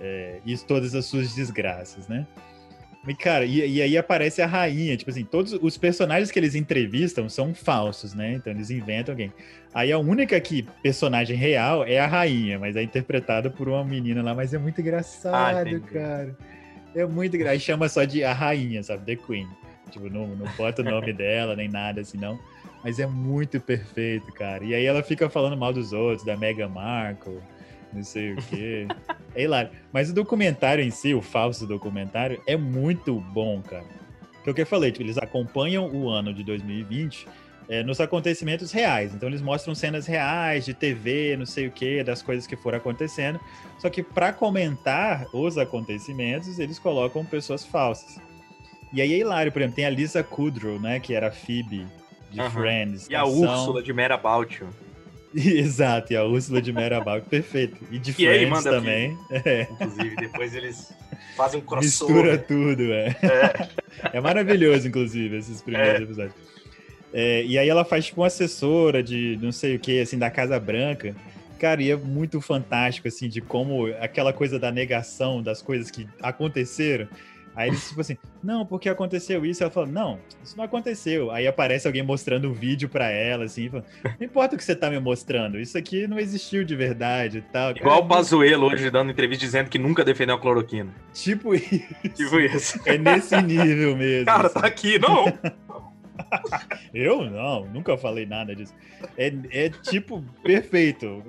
É, 0.00 0.40
e 0.46 0.56
todas 0.56 0.94
as 0.94 1.04
suas 1.04 1.34
desgraças, 1.34 2.08
né? 2.08 2.26
E, 3.06 3.14
cara, 3.14 3.46
e, 3.46 3.76
e, 3.76 3.82
aí 3.82 3.96
aparece 3.96 4.42
a 4.42 4.46
rainha. 4.46 4.96
Tipo 4.96 5.10
assim, 5.10 5.24
todos 5.24 5.52
os 5.54 5.78
personagens 5.78 6.30
que 6.30 6.38
eles 6.38 6.54
entrevistam 6.54 7.28
são 7.28 7.54
falsos, 7.54 8.14
né? 8.14 8.34
Então 8.34 8.52
eles 8.52 8.70
inventam 8.70 9.12
alguém. 9.12 9.32
Aí 9.72 9.90
a 9.90 9.98
única 9.98 10.38
que 10.40 10.62
personagem 10.82 11.36
real 11.36 11.84
é 11.84 11.98
a 11.98 12.06
rainha, 12.06 12.58
mas 12.58 12.76
é 12.76 12.82
interpretada 12.82 13.48
por 13.50 13.68
uma 13.68 13.84
menina 13.84 14.22
lá, 14.22 14.34
mas 14.34 14.52
é 14.52 14.58
muito 14.58 14.80
engraçado, 14.80 15.76
ah, 15.76 15.92
cara. 15.92 16.36
É 16.94 17.06
muito 17.06 17.36
engraçado. 17.36 17.54
Aí 17.54 17.60
chama 17.60 17.88
só 17.88 18.04
de 18.04 18.22
a 18.22 18.32
rainha, 18.32 18.82
sabe? 18.82 19.04
The 19.04 19.22
Queen. 19.24 19.48
Tipo, 19.90 20.10
não, 20.10 20.28
não 20.28 20.46
bota 20.56 20.82
o 20.82 20.84
nome 20.84 21.12
dela, 21.12 21.56
nem 21.56 21.68
nada 21.68 22.02
assim, 22.02 22.18
não. 22.18 22.38
Mas 22.84 22.98
é 22.98 23.06
muito 23.06 23.60
perfeito, 23.60 24.30
cara. 24.32 24.62
E 24.62 24.74
aí 24.74 24.84
ela 24.84 25.02
fica 25.02 25.28
falando 25.28 25.56
mal 25.56 25.72
dos 25.72 25.92
outros, 25.92 26.24
da 26.24 26.36
Meghan 26.36 26.68
Markle 26.68 27.40
não 27.92 28.04
sei 28.04 28.32
o 28.32 28.36
quê. 28.36 28.86
É 29.32 29.44
hilário. 29.44 29.70
Mas 29.92 30.10
o 30.10 30.12
documentário 30.12 30.82
em 30.82 30.90
si, 30.90 31.14
o 31.14 31.22
falso 31.22 31.64
documentário, 31.64 32.42
é 32.48 32.56
muito 32.56 33.14
bom, 33.14 33.62
cara. 33.62 33.84
Que 34.42 34.50
é 34.50 34.52
o 34.52 34.54
que 34.56 34.62
eu 34.62 34.66
falei, 34.66 34.90
tipo, 34.90 35.04
eles 35.04 35.16
acompanham 35.18 35.88
o 35.88 36.08
ano 36.08 36.34
de 36.34 36.42
2020 36.42 37.28
é, 37.68 37.84
nos 37.84 38.00
acontecimentos 38.00 38.72
reais. 38.72 39.14
Então 39.14 39.28
eles 39.28 39.40
mostram 39.40 39.72
cenas 39.72 40.04
reais 40.04 40.64
de 40.64 40.74
TV, 40.74 41.36
não 41.36 41.46
sei 41.46 41.68
o 41.68 41.70
que, 41.70 42.02
das 42.02 42.20
coisas 42.20 42.44
que 42.44 42.56
foram 42.56 42.78
acontecendo. 42.78 43.38
Só 43.78 43.88
que 43.88 44.02
para 44.02 44.32
comentar 44.32 45.26
os 45.32 45.56
acontecimentos, 45.56 46.58
eles 46.58 46.80
colocam 46.80 47.24
pessoas 47.24 47.64
falsas. 47.64 48.20
E 48.92 49.00
aí 49.00 49.12
é 49.14 49.18
hilário, 49.18 49.52
por 49.52 49.62
exemplo, 49.62 49.76
tem 49.76 49.86
a 49.86 49.90
Lisa 49.90 50.24
Kudrow, 50.24 50.80
né, 50.80 50.98
que 50.98 51.14
era 51.14 51.28
a 51.28 51.30
Phoebe 51.30 51.86
de 52.28 52.40
uhum. 52.40 52.50
Friends. 52.50 53.08
E 53.08 53.14
a 53.14 53.20
são... 53.20 53.40
Úrsula 53.40 53.82
de 53.82 53.92
Mera 53.92 54.14
About 54.16 54.64
Exato, 55.34 56.12
e 56.12 56.16
a 56.16 56.24
Úrsula 56.24 56.60
de 56.60 56.72
Merabal, 56.72 57.20
perfeito. 57.22 57.76
E 57.90 57.98
de 57.98 58.12
que 58.12 58.26
Friends 58.26 58.50
manda 58.50 58.70
também. 58.70 59.16
É. 59.30 59.62
Inclusive, 59.70 60.16
depois 60.16 60.54
eles 60.54 60.92
fazem 61.36 61.60
um 61.60 61.64
crossover. 61.64 62.16
Mistura 62.16 62.38
tudo, 62.38 62.92
é. 62.92 63.16
É, 63.22 63.68
é 64.18 64.20
maravilhoso, 64.20 64.88
inclusive, 64.88 65.36
esses 65.36 65.62
primeiros 65.62 66.00
é. 66.00 66.02
episódios. 66.02 66.34
É, 67.12 67.44
e 67.44 67.58
aí 67.58 67.68
ela 67.68 67.84
faz 67.84 68.06
tipo 68.06 68.20
uma 68.20 68.26
assessora 68.26 69.02
de 69.02 69.38
não 69.42 69.52
sei 69.52 69.76
o 69.76 69.78
que, 69.78 70.00
assim, 70.00 70.18
da 70.18 70.30
Casa 70.30 70.58
Branca. 70.58 71.14
Cara, 71.58 71.82
e 71.82 71.90
é 71.90 71.96
muito 71.96 72.40
fantástico, 72.40 73.06
assim, 73.06 73.28
de 73.28 73.40
como 73.40 73.86
aquela 74.00 74.32
coisa 74.32 74.58
da 74.58 74.72
negação 74.72 75.42
das 75.42 75.60
coisas 75.60 75.90
que 75.90 76.08
aconteceram 76.22 77.06
Aí 77.54 77.68
eles, 77.68 77.88
tipo 77.88 78.00
assim, 78.00 78.16
não, 78.42 78.64
porque 78.64 78.88
aconteceu 78.88 79.44
isso. 79.44 79.62
Ela 79.62 79.70
fala, 79.70 79.86
não, 79.86 80.18
isso 80.42 80.56
não 80.56 80.64
aconteceu. 80.64 81.30
Aí 81.30 81.46
aparece 81.46 81.86
alguém 81.86 82.02
mostrando 82.02 82.48
um 82.48 82.52
vídeo 82.52 82.88
pra 82.88 83.10
ela, 83.10 83.44
assim, 83.44 83.68
fala, 83.68 83.84
não 84.18 84.26
importa 84.26 84.54
o 84.54 84.58
que 84.58 84.64
você 84.64 84.74
tá 84.74 84.88
me 84.88 85.00
mostrando, 85.00 85.58
isso 85.58 85.76
aqui 85.76 86.06
não 86.06 86.18
existiu 86.18 86.64
de 86.64 86.76
verdade 86.76 87.38
e 87.38 87.42
tal. 87.42 87.70
Igual 87.72 87.96
Cara, 87.96 88.04
o 88.04 88.08
Pazuello 88.08 88.66
hoje 88.66 88.90
dando 88.90 89.10
entrevista 89.10 89.44
dizendo 89.44 89.68
que 89.68 89.78
nunca 89.78 90.04
defendeu 90.04 90.36
a 90.36 90.38
cloroquina. 90.38 90.90
Tipo 91.12 91.54
isso. 91.54 91.80
Tipo 92.14 92.40
isso. 92.40 92.80
É 92.86 92.96
nesse 92.96 93.40
nível 93.42 93.96
mesmo. 93.96 94.26
Cara, 94.26 94.46
assim. 94.46 94.60
tá 94.60 94.66
aqui, 94.66 94.98
não. 94.98 95.24
Eu 96.94 97.28
não, 97.28 97.64
nunca 97.66 97.96
falei 97.96 98.26
nada 98.26 98.54
disso. 98.54 98.74
É, 99.16 99.32
é 99.50 99.68
tipo 99.68 100.22
perfeito, 100.42 101.22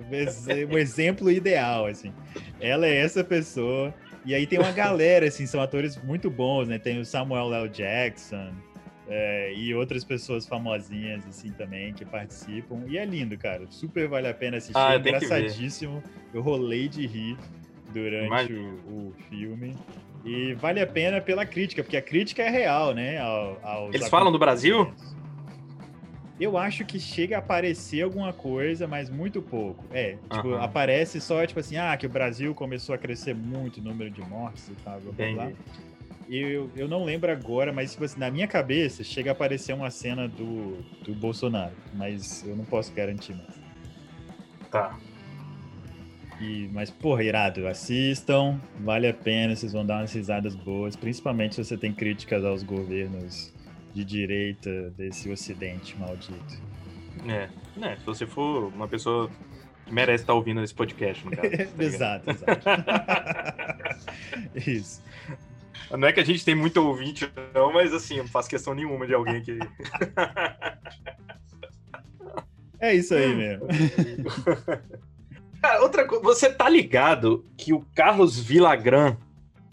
um 0.69 0.77
exemplo 0.77 1.31
ideal, 1.31 1.85
assim. 1.85 2.13
Ela 2.59 2.85
é 2.85 2.97
essa 2.97 3.23
pessoa 3.23 3.93
e 4.25 4.35
aí 4.35 4.45
tem 4.45 4.59
uma 4.59 4.71
galera, 4.71 5.27
assim, 5.27 5.45
são 5.45 5.61
atores 5.61 5.97
muito 6.03 6.29
bons, 6.29 6.67
né? 6.67 6.77
Tem 6.77 6.99
o 6.99 7.05
Samuel 7.05 7.53
L. 7.53 7.69
Jackson 7.69 8.51
é, 9.07 9.53
e 9.53 9.73
outras 9.73 10.03
pessoas 10.03 10.45
famosinhas, 10.45 11.25
assim, 11.27 11.51
também, 11.51 11.93
que 11.93 12.05
participam. 12.05 12.83
E 12.87 12.97
é 12.97 13.05
lindo, 13.05 13.37
cara. 13.37 13.65
Super 13.69 14.07
vale 14.07 14.27
a 14.27 14.33
pena 14.33 14.57
assistir. 14.57 14.77
Ah, 14.77 14.93
é 14.93 14.97
engraçadíssimo. 14.97 16.03
Eu 16.33 16.41
rolei 16.41 16.87
de 16.87 17.05
rir 17.07 17.37
durante 17.91 18.53
o, 18.53 18.73
o, 18.87 19.13
filme. 19.29 19.75
E 20.23 20.53
vale 20.53 20.79
a 20.79 20.87
pena 20.87 21.19
pela 21.19 21.45
crítica, 21.45 21.83
porque 21.83 21.97
a 21.97 22.01
crítica 22.01 22.43
é 22.43 22.49
real, 22.49 22.93
né? 22.93 23.19
Ao, 23.19 23.89
Eles 23.91 24.07
falam 24.07 24.31
do 24.31 24.37
Brasil? 24.37 24.93
Eu 26.41 26.57
acho 26.57 26.83
que 26.83 26.99
chega 26.99 27.35
a 27.35 27.39
aparecer 27.39 28.01
alguma 28.01 28.33
coisa, 28.33 28.87
mas 28.87 29.11
muito 29.11 29.43
pouco. 29.43 29.85
É, 29.91 30.17
tipo, 30.27 30.47
uhum. 30.47 30.59
aparece 30.59 31.21
só, 31.21 31.45
tipo 31.45 31.59
assim, 31.59 31.77
ah, 31.77 31.95
que 31.95 32.07
o 32.07 32.09
Brasil 32.09 32.55
começou 32.55 32.95
a 32.95 32.97
crescer 32.97 33.35
muito 33.35 33.77
o 33.77 33.83
número 33.83 34.09
de 34.09 34.21
mortes 34.21 34.67
e 34.69 34.73
tal, 34.83 34.99
blá, 35.01 35.11
blá, 35.13 35.33
blá. 35.33 35.51
Eu, 36.27 36.71
eu 36.75 36.87
não 36.87 37.03
lembro 37.03 37.31
agora, 37.31 37.71
mas 37.71 37.91
tipo 37.91 38.05
assim, 38.05 38.19
na 38.19 38.31
minha 38.31 38.47
cabeça 38.47 39.03
chega 39.03 39.29
a 39.29 39.33
aparecer 39.33 39.73
uma 39.73 39.91
cena 39.91 40.27
do, 40.27 40.81
do 41.03 41.13
Bolsonaro, 41.13 41.75
mas 41.93 42.43
eu 42.47 42.55
não 42.55 42.65
posso 42.65 42.91
garantir 42.91 43.35
mais. 43.35 43.61
Tá. 44.71 44.97
E, 46.39 46.67
mas, 46.73 46.89
porra, 46.89 47.23
irado, 47.23 47.67
assistam, 47.67 48.59
vale 48.79 49.07
a 49.07 49.13
pena, 49.13 49.55
vocês 49.55 49.73
vão 49.73 49.85
dar 49.85 49.99
umas 49.99 50.11
risadas 50.11 50.55
boas, 50.55 50.95
principalmente 50.95 51.53
se 51.53 51.63
você 51.63 51.77
tem 51.77 51.93
críticas 51.93 52.43
aos 52.43 52.63
governos 52.63 53.53
de 53.93 54.03
direita 54.03 54.89
desse 54.91 55.29
ocidente 55.29 55.97
maldito. 55.97 56.61
É, 57.27 57.49
né? 57.75 57.97
Se 57.97 58.05
você 58.05 58.25
for 58.25 58.71
uma 58.73 58.87
pessoa 58.87 59.29
que 59.85 59.93
merece 59.93 60.23
estar 60.23 60.33
ouvindo 60.33 60.63
esse 60.63 60.73
podcast, 60.73 61.25
no 61.25 61.31
caso. 61.31 61.49
Tá 61.77 61.83
exato, 61.83 62.29
exato. 62.29 62.61
Isso. 64.55 65.01
Não 65.91 66.07
é 66.07 66.13
que 66.13 66.21
a 66.21 66.25
gente 66.25 66.45
tem 66.45 66.55
muito 66.55 66.77
ouvinte, 66.77 67.29
não, 67.53 67.73
mas 67.73 67.93
assim, 67.93 68.17
não 68.17 68.27
faço 68.27 68.49
questão 68.49 68.73
nenhuma 68.73 69.05
de 69.05 69.13
alguém 69.13 69.41
que. 69.41 69.59
é 72.79 72.95
isso 72.95 73.13
aí 73.13 73.35
mesmo. 73.35 73.67
Cara, 75.61 75.81
outra 75.81 76.07
coisa, 76.07 76.23
você 76.23 76.49
tá 76.49 76.69
ligado 76.69 77.45
que 77.57 77.73
o 77.73 77.85
Carlos 77.93 78.39
Villagrán 78.39 79.17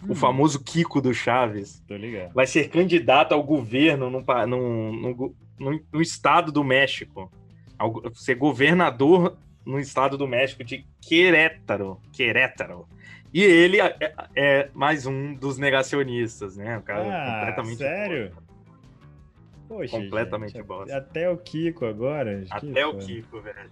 o 0.07 0.11
hum. 0.11 0.15
famoso 0.15 0.63
Kiko 0.63 1.01
do 1.01 1.13
Chaves, 1.13 1.83
vai 2.33 2.47
ser 2.47 2.69
candidato 2.69 3.33
ao 3.33 3.43
governo 3.43 4.09
no, 4.09 6.01
estado 6.01 6.51
do 6.51 6.63
México. 6.63 7.31
Ao, 7.77 8.13
ser 8.13 8.35
governador 8.35 9.37
no 9.65 9.79
estado 9.79 10.17
do 10.17 10.27
México 10.27 10.63
de 10.63 10.85
Querétaro. 11.01 11.99
Querétaro. 12.11 12.85
E 13.33 13.43
ele 13.43 13.79
é, 13.79 13.95
é, 13.99 14.13
é 14.35 14.69
mais 14.73 15.05
um 15.05 15.35
dos 15.35 15.57
negacionistas, 15.57 16.57
né? 16.57 16.77
O 16.77 16.81
cara 16.81 17.01
ah, 17.01 17.39
completamente. 17.39 17.77
Sério? 17.77 18.31
Poxa, 19.67 19.97
completamente 19.97 20.53
gente, 20.53 20.65
bosta. 20.65 20.97
Até 20.97 21.29
o 21.29 21.37
Kiko 21.37 21.85
agora. 21.85 22.43
Até 22.49 22.87
o 22.87 22.97
Kiko, 22.97 23.39
velho. 23.39 23.69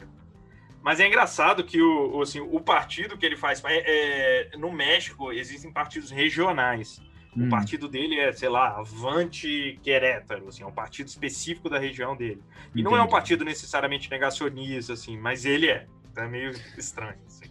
Mas 0.87 1.01
é 1.01 1.07
engraçado 1.07 1.65
que 1.65 1.81
o, 1.81 2.21
assim, 2.21 2.39
o 2.39 2.61
partido 2.61 3.17
que 3.17 3.25
ele 3.25 3.35
faz. 3.35 3.61
É, 3.65 4.51
é, 4.53 4.57
no 4.57 4.71
México 4.71 5.33
existem 5.33 5.69
partidos 5.69 6.11
regionais. 6.11 7.01
Hum. 7.35 7.47
O 7.47 7.49
partido 7.49 7.89
dele 7.89 8.17
é, 8.17 8.31
sei 8.31 8.47
lá, 8.47 8.69
Avante 8.69 9.77
Querétaro, 9.83 10.47
assim, 10.47 10.63
é 10.63 10.65
um 10.65 10.71
partido 10.71 11.07
específico 11.09 11.69
da 11.69 11.77
região 11.77 12.15
dele. 12.15 12.41
E 12.67 12.69
Entendi. 12.69 12.83
não 12.83 12.95
é 12.95 13.03
um 13.03 13.09
partido 13.09 13.43
necessariamente 13.43 14.09
negacionista, 14.09 14.93
assim, 14.93 15.17
mas 15.17 15.43
ele 15.43 15.69
é. 15.69 15.87
Então 16.09 16.23
é 16.23 16.27
meio 16.29 16.51
estranho. 16.77 17.17
Assim, 17.27 17.43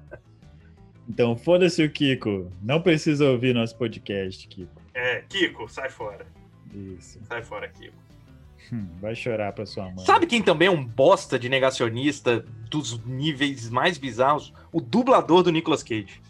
então, 1.06 1.36
foda-se 1.36 1.84
o 1.84 1.90
Kiko. 1.90 2.50
Não 2.62 2.80
precisa 2.80 3.28
ouvir 3.28 3.54
nosso 3.54 3.76
podcast, 3.76 4.48
Kiko. 4.48 4.80
É, 4.94 5.22
Kiko, 5.28 5.68
sai 5.68 5.90
fora. 5.90 6.26
Isso. 6.72 7.20
Sai 7.26 7.42
fora, 7.42 7.68
Kiko. 7.68 8.06
Hum, 8.72 8.88
vai 9.00 9.14
chorar 9.14 9.52
pra 9.52 9.66
sua 9.66 9.84
mãe. 9.84 10.04
Sabe 10.04 10.26
quem 10.26 10.42
também 10.42 10.68
é 10.68 10.70
um 10.70 10.84
bosta 10.84 11.38
de 11.38 11.48
negacionista 11.48 12.44
dos 12.70 13.02
níveis 13.04 13.70
mais 13.70 13.98
bizarros? 13.98 14.52
O 14.72 14.80
dublador 14.80 15.42
do 15.42 15.52
Nicolas 15.52 15.82
Cage. 15.82 16.20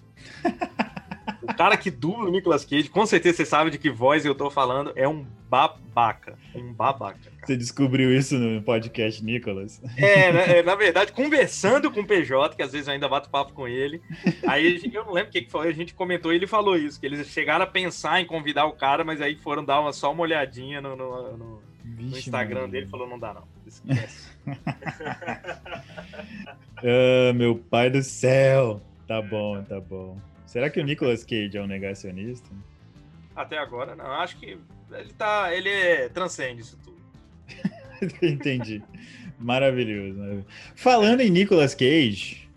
o 1.43 1.55
cara 1.55 1.77
que 1.77 1.91
dubla 1.91 2.27
o 2.27 2.31
Nicolas 2.31 2.65
Cage, 2.65 2.89
com 2.89 3.07
certeza 3.07 3.39
você 3.39 3.47
sabe 3.47 3.71
de 3.71 3.79
que 3.79 3.91
voz 3.91 4.25
eu 4.25 4.35
tô 4.35 4.51
falando, 4.51 4.93
é 4.97 5.09
um 5.09 5.25
babaca. 5.49 6.37
Um 6.55 6.73
babaca. 6.73 7.19
Cara. 7.19 7.47
Você 7.47 7.57
descobriu 7.57 8.15
isso 8.15 8.37
no 8.37 8.61
podcast, 8.63 9.25
Nicolas? 9.25 9.81
É, 9.97 10.33
né, 10.33 10.59
é, 10.59 10.63
na 10.63 10.75
verdade, 10.75 11.13
conversando 11.13 11.91
com 11.91 12.01
o 12.01 12.07
PJ, 12.07 12.57
que 12.57 12.63
às 12.63 12.73
vezes 12.73 12.89
eu 12.89 12.95
ainda 12.95 13.09
bato 13.09 13.31
papo 13.31 13.53
com 13.53 13.69
ele. 13.69 14.03
Aí 14.47 14.81
eu 14.93 15.05
não 15.05 15.13
lembro 15.13 15.31
o 15.31 15.33
que, 15.33 15.43
que 15.43 15.51
foi, 15.51 15.69
a 15.69 15.73
gente 15.73 15.95
comentou 15.95 16.33
e 16.33 16.37
ele 16.37 16.47
falou 16.47 16.77
isso, 16.77 16.99
que 16.99 17.07
eles 17.07 17.27
chegaram 17.29 17.65
a 17.65 17.69
pensar 17.69 18.21
em 18.21 18.27
convidar 18.27 18.67
o 18.67 18.73
cara, 18.73 19.05
mas 19.05 19.21
aí 19.21 19.37
foram 19.37 19.65
dar 19.65 19.81
uma, 19.81 19.93
só 19.93 20.13
uma 20.13 20.23
olhadinha 20.23 20.81
no, 20.81 20.97
no, 20.97 21.37
no 21.37 21.63
Vixe, 21.97 22.11
no 22.11 22.19
Instagram 22.19 22.69
dele 22.69 22.87
falou: 22.87 23.09
não 23.09 23.19
dá, 23.19 23.33
não. 23.33 23.45
Esquece. 23.67 24.31
ah, 26.77 27.33
meu 27.35 27.57
pai 27.57 27.89
do 27.89 28.03
céu. 28.03 28.83
Tá 29.09 29.23
bom, 29.23 29.63
tá 29.63 29.81
bom. 29.81 30.19
Será 30.45 30.69
que 30.69 30.79
o 30.79 30.85
Nicolas 30.85 31.25
Cage 31.25 31.57
é 31.57 31.63
um 31.63 31.67
negacionista? 31.67 32.49
Até 33.35 33.57
agora, 33.59 33.97
não. 33.97 34.07
Acho 34.13 34.37
que 34.39 34.59
ele 34.93 35.13
tá. 35.17 35.55
Ele 35.55 35.71
é, 35.71 36.09
transcende 36.09 36.61
isso 36.61 36.79
tudo. 36.85 36.97
Entendi. 38.23 38.83
Maravilhoso, 39.39 40.19
maravilhoso. 40.19 40.47
Falando 40.75 41.21
em 41.21 41.31
Nicolas 41.31 41.75
Cage, 41.75 42.49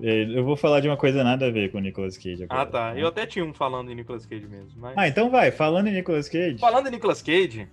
é, 0.00 0.24
eu 0.24 0.44
vou 0.44 0.56
falar 0.56 0.80
de 0.80 0.88
uma 0.88 0.96
coisa 0.96 1.24
nada 1.24 1.46
a 1.46 1.50
ver 1.50 1.72
com 1.72 1.78
o 1.78 1.80
Nicolas 1.80 2.16
Cage. 2.16 2.44
Agora, 2.44 2.62
ah, 2.62 2.66
tá. 2.66 2.94
Né? 2.94 3.02
Eu 3.02 3.08
até 3.08 3.26
tinha 3.26 3.44
um 3.44 3.52
falando 3.52 3.90
em 3.90 3.94
Nicolas 3.94 4.24
Cage 4.24 4.46
mesmo. 4.46 4.70
Mas... 4.76 4.94
Ah, 4.96 5.08
então 5.08 5.30
vai. 5.30 5.50
Falando 5.50 5.88
em 5.88 5.92
Nicolas 5.92 6.28
Cage. 6.28 6.58
Falando 6.58 6.86
em 6.86 6.90
Nicolas 6.90 7.22
Cage, 7.22 7.68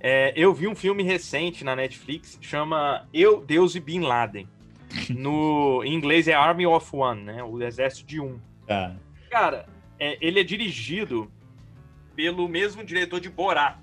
é, 0.00 0.32
eu 0.36 0.52
vi 0.54 0.68
um 0.68 0.74
filme 0.74 1.02
recente 1.02 1.64
na 1.64 1.74
Netflix, 1.74 2.38
chama 2.40 3.06
Eu, 3.12 3.44
Deus 3.44 3.74
e 3.74 3.80
Bin 3.80 4.00
Laden. 4.00 4.48
No, 5.10 5.82
em 5.84 5.94
inglês 5.94 6.28
é 6.28 6.32
Army 6.32 6.66
of 6.66 6.88
One, 6.94 7.22
né? 7.22 7.42
O 7.42 7.62
Exército 7.62 8.06
de 8.06 8.20
Um. 8.20 8.38
Ah. 8.68 8.94
Cara, 9.30 9.66
é, 9.98 10.16
ele 10.20 10.40
é 10.40 10.42
dirigido 10.42 11.30
pelo 12.16 12.48
mesmo 12.48 12.82
diretor 12.82 13.20
de 13.20 13.28
Borá. 13.28 13.78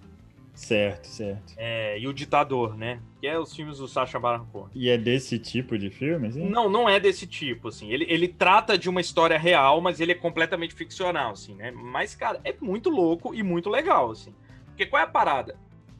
Certo, 0.55 1.05
certo. 1.05 1.53
É, 1.57 1.99
e 1.99 2.07
o 2.07 2.13
Ditador, 2.13 2.77
né? 2.77 2.99
Que 3.19 3.27
é 3.27 3.37
os 3.37 3.53
filmes 3.53 3.77
do 3.77 3.87
Sacha 3.87 4.17
Baron 4.17 4.45
Cohen. 4.45 4.69
E 4.73 4.89
é 4.89 4.97
desse 4.97 5.37
tipo 5.37 5.77
de 5.77 5.89
filme, 5.89 6.29
assim? 6.29 6.49
Não, 6.49 6.69
não 6.69 6.89
é 6.89 6.99
desse 6.99 7.27
tipo, 7.27 7.67
assim. 7.67 7.91
Ele, 7.91 8.05
ele 8.09 8.27
trata 8.27 8.77
de 8.77 8.89
uma 8.89 9.01
história 9.01 9.37
real, 9.37 9.81
mas 9.81 9.99
ele 9.99 10.13
é 10.13 10.15
completamente 10.15 10.73
ficcional, 10.73 11.33
assim, 11.33 11.55
né? 11.55 11.71
Mas, 11.71 12.15
cara, 12.15 12.39
é 12.43 12.55
muito 12.61 12.89
louco 12.89 13.35
e 13.35 13.43
muito 13.43 13.69
legal, 13.69 14.11
assim. 14.11 14.33
Porque 14.67 14.85
qual 14.85 15.01
é 15.01 15.05
a 15.05 15.09
parada? 15.09 15.57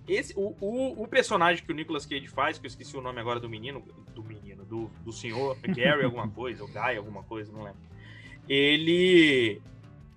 Esse, 0.07 0.33
o, 0.35 0.55
o, 0.61 1.03
o 1.03 1.07
personagem 1.07 1.63
que 1.63 1.71
o 1.71 1.75
Nicolas 1.75 2.05
Cage 2.05 2.27
faz, 2.27 2.59
que 2.59 2.65
eu 2.65 2.69
esqueci 2.69 2.95
o 2.95 3.01
nome 3.01 3.19
agora 3.19 3.39
do 3.39 3.49
menino, 3.49 3.83
do 4.13 4.23
menino, 4.23 4.63
do, 4.63 4.91
do 5.03 5.11
senhor, 5.11 5.57
Gary 5.75 6.03
alguma 6.03 6.27
coisa, 6.27 6.63
ou 6.63 6.69
Guy 6.69 6.97
alguma 6.97 7.23
coisa, 7.23 7.51
não 7.51 7.63
lembro. 7.63 7.79
Ele 8.47 9.61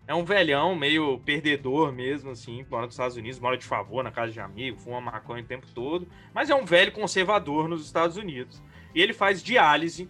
é 0.07 0.15
um 0.15 0.25
velhão, 0.25 0.75
meio 0.75 1.19
perdedor 1.21 1.93
mesmo, 1.93 2.31
assim, 2.31 2.65
mora 2.71 2.87
nos 2.87 2.95
Estados 2.95 3.17
Unidos, 3.17 3.39
mora 3.39 3.57
de 3.57 3.65
favor 3.65 4.03
na 4.03 4.11
casa 4.11 4.33
de 4.33 4.41
amigo, 4.41 4.79
fuma 4.79 5.01
maconha 5.01 5.43
o 5.43 5.47
tempo 5.47 5.67
todo, 5.75 6.09
mas 6.35 6.51
é 6.51 6.55
um 6.55 6.65
velho 6.65 6.93
conservador 6.93 7.69
nos 7.69 7.85
Estados 7.85 8.17
Unidos. 8.17 8.63
E 8.95 9.03
ele 9.03 9.13
faz 9.13 9.43
diálise, 9.43 10.09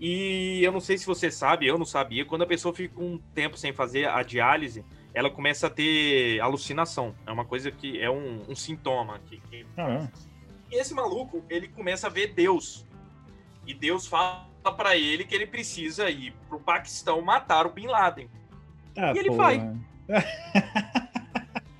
e 0.00 0.60
eu 0.62 0.72
não 0.72 0.80
sei 0.80 0.98
se 0.98 1.06
você 1.06 1.30
sabe, 1.30 1.66
eu 1.66 1.78
não 1.78 1.84
sabia, 1.84 2.24
quando 2.24 2.42
a 2.42 2.46
pessoa 2.46 2.74
fica 2.74 3.00
um 3.00 3.18
tempo 3.34 3.56
sem 3.56 3.72
fazer 3.72 4.08
a 4.08 4.22
diálise, 4.22 4.84
ela 5.16 5.30
começa 5.30 5.66
a 5.68 5.70
ter 5.70 6.38
alucinação. 6.40 7.14
É 7.26 7.32
uma 7.32 7.46
coisa 7.46 7.70
que 7.70 7.98
é 7.98 8.10
um, 8.10 8.42
um 8.50 8.54
sintoma. 8.54 9.18
Que, 9.26 9.40
que... 9.40 9.66
Ah, 9.74 10.06
E 10.70 10.76
esse 10.78 10.92
maluco, 10.92 11.42
ele 11.48 11.68
começa 11.68 12.06
a 12.06 12.10
ver 12.10 12.34
Deus. 12.34 12.84
E 13.66 13.72
Deus 13.72 14.06
fala 14.06 14.44
para 14.76 14.94
ele 14.94 15.24
que 15.24 15.34
ele 15.34 15.46
precisa 15.46 16.10
ir 16.10 16.34
pro 16.50 16.60
Paquistão 16.60 17.22
matar 17.22 17.66
o 17.66 17.70
Bin 17.70 17.86
Laden. 17.86 18.28
ah, 18.98 19.14
E 19.14 19.18
ele 19.18 19.30
pô, 19.30 19.36
vai. 19.36 19.74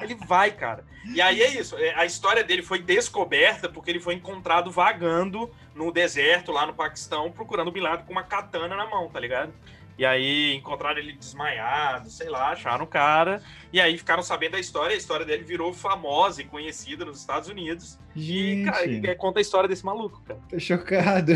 Ele 0.01 0.15
vai, 0.15 0.51
cara. 0.53 0.85
E 1.13 1.21
aí 1.21 1.43
é 1.43 1.61
isso. 1.61 1.77
é, 1.77 1.95
A 1.95 2.07
história 2.07 2.43
dele 2.43 2.63
foi 2.63 2.81
descoberta 2.81 3.69
porque 3.69 3.91
ele 3.91 4.01
foi 4.01 4.15
encontrado 4.15 4.71
vagando 4.71 5.51
no 5.75 5.93
deserto 5.93 6.53
lá 6.53 6.65
no 6.65 6.73
Paquistão, 6.73 7.31
procurando 7.31 7.69
o 7.69 7.73
Bin 7.73 7.81
Laden 7.81 8.07
com 8.07 8.13
uma 8.13 8.23
katana 8.23 8.75
na 8.75 8.87
mão, 8.87 9.09
tá 9.11 9.21
ligado? 9.21 9.53
E 9.99 10.05
aí 10.05 10.55
encontraram 10.55 10.99
ele 10.99 11.13
desmaiado, 11.13 12.11
sei 12.11 12.29
lá, 12.29 12.51
acharam 12.51 12.85
o 12.85 12.89
cara. 12.89 13.41
E 13.73 13.81
aí 13.81 13.97
ficaram 13.97 14.23
sabendo 14.23 14.53
da 14.53 14.61
história. 14.61 14.95
A 14.95 14.99
história 14.99 15.25
dele 15.25 15.43
virou 15.43 15.73
famosa 15.73 16.43
e 16.43 16.45
conhecida 16.45 17.05
nos 17.05 17.19
Estados 17.19 17.49
Unidos. 17.49 17.99
E, 18.15 18.21
Gente, 18.23 18.65
cara, 18.67 18.87
e 18.87 19.15
conta 19.15 19.39
a 19.39 19.43
história 19.43 19.69
desse 19.69 19.85
maluco, 19.85 20.23
cara. 20.27 20.39
tô 20.51 20.59
chocado. 20.59 21.33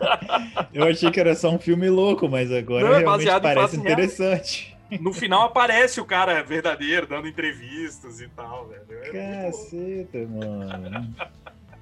eu 0.74 0.84
achei 0.84 1.10
que 1.10 1.20
era 1.20 1.34
só 1.34 1.50
um 1.50 1.58
filme 1.58 1.88
louco, 1.88 2.28
mas 2.28 2.52
agora 2.52 2.86
Não, 2.86 2.94
é 2.94 2.98
realmente 2.98 3.40
parece 3.40 3.76
interessante. 3.76 4.76
No 5.00 5.12
final 5.12 5.42
aparece 5.42 6.00
o 6.00 6.04
cara 6.04 6.42
verdadeiro, 6.42 7.06
dando 7.06 7.26
entrevistas 7.26 8.20
e 8.20 8.28
tal, 8.28 8.68
velho. 8.68 8.84
É. 8.90 9.46
Caceta, 9.46 10.18
mano. 10.28 11.14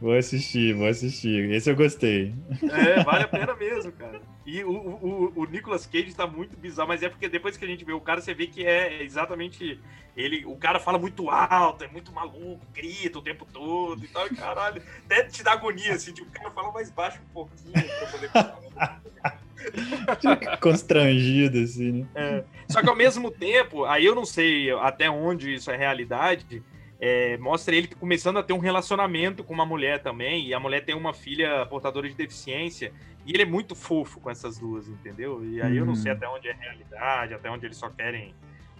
Vou 0.05 0.13
assistir, 0.13 0.75
vou 0.75 0.87
assistir. 0.87 1.51
Esse 1.51 1.71
eu 1.71 1.75
gostei. 1.75 2.35
É, 2.63 3.01
vale 3.05 3.25
a 3.25 3.29
pena 3.29 3.55
mesmo, 3.55 3.91
cara. 3.91 4.21
E 4.45 4.63
o, 4.63 4.71
o, 4.71 5.33
o 5.35 5.45
Nicolas 5.47 5.87
Cage 5.87 6.15
tá 6.15 6.27
muito 6.27 6.59
bizarro, 6.59 6.89
mas 6.89 7.03
é 7.03 7.09
porque 7.09 7.27
depois 7.27 7.57
que 7.57 7.65
a 7.65 7.69
gente 7.69 7.87
vê 7.87 7.95
o 7.95 8.01
cara, 8.03 8.21
você 8.21 8.35
vê 8.35 8.47
que 8.47 8.67
é 8.67 9.03
exatamente 9.03 9.81
ele. 10.15 10.45
O 10.45 10.57
cara 10.57 10.79
fala 10.79 10.99
muito 10.99 11.31
alto, 11.31 11.85
é 11.85 11.89
muito 11.89 12.13
maluco, 12.13 12.61
grita 12.75 13.19
o 13.19 13.23
tempo 13.23 13.47
todo 13.51 14.05
e 14.05 14.09
tal. 14.09 14.27
E 14.27 14.37
caralho, 14.37 14.83
até 15.07 15.25
te 15.25 15.43
dá 15.43 15.53
agonia, 15.53 15.95
assim, 15.95 16.13
tipo, 16.13 16.29
o 16.29 16.33
cara 16.33 16.51
fala 16.51 16.71
mais 16.71 16.91
baixo 16.91 17.19
um 17.31 17.33
pouquinho 17.33 17.73
pra 17.73 18.07
poder 18.09 18.29
falar. 18.29 19.01
Constrangido, 20.61 21.61
assim, 21.61 21.93
né? 21.93 22.09
É. 22.15 22.45
Só 22.69 22.83
que 22.83 22.91
ao 22.91 22.97
mesmo 22.97 23.31
tempo, 23.31 23.87
aí 23.87 24.05
eu 24.05 24.15
não 24.15 24.27
sei 24.27 24.71
até 24.71 25.09
onde 25.09 25.55
isso 25.55 25.71
é 25.71 25.77
realidade. 25.79 26.63
É, 27.07 27.37
mostra 27.37 27.77
ele 27.77 27.87
começando 27.89 28.39
a 28.39 28.43
ter 28.43 28.55
um 28.55 28.59
relacionamento 28.59 29.45
com 29.45 29.53
uma 29.53 29.67
mulher 29.67 30.03
também, 30.03 30.47
e 30.47 30.55
a 30.55 30.59
mulher 30.59 30.83
tem 30.87 30.95
uma 30.95 31.13
filha 31.13 31.67
portadora 31.67 32.09
de 32.09 32.15
deficiência, 32.15 32.95
e 33.27 33.33
ele 33.33 33.43
é 33.43 33.47
muito 33.47 33.75
fofo 33.75 34.19
com 34.21 34.31
essas 34.31 34.59
duas, 34.59 34.89
entendeu? 34.89 35.45
E 35.45 35.61
aí 35.61 35.77
eu 35.77 35.85
não 35.85 35.95
sei 35.95 36.11
Hum. 36.13 36.15
até 36.15 36.27
onde 36.27 36.49
é 36.49 36.53
realidade, 36.55 37.35
até 37.35 37.51
onde 37.51 37.67
eles 37.67 37.77
só 37.77 37.91
querem 37.91 38.35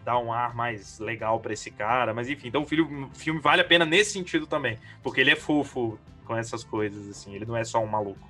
dar 0.07 0.19
um 0.19 0.33
ar 0.33 0.55
mais 0.55 0.99
legal 0.99 1.39
pra 1.39 1.53
esse 1.53 1.71
cara, 1.71 2.15
mas 2.15 2.31
enfim, 2.31 2.49
então 2.49 2.63
o 2.63 2.67
filme, 2.67 3.05
o 3.05 3.11
filme 3.15 3.41
vale 3.41 3.61
a 3.61 3.65
pena 3.65 3.85
nesse 3.85 4.13
sentido 4.13 4.47
também, 4.47 4.79
porque 5.03 5.21
ele 5.21 5.31
é 5.31 5.37
fofo 5.37 5.99
com 6.25 6.35
essas 6.35 6.65
coisas, 6.65 7.07
assim, 7.11 7.35
ele 7.35 7.45
não 7.45 7.55
é 7.57 7.63
só 7.65 7.79
um 7.83 7.87
maluco. 7.87 8.27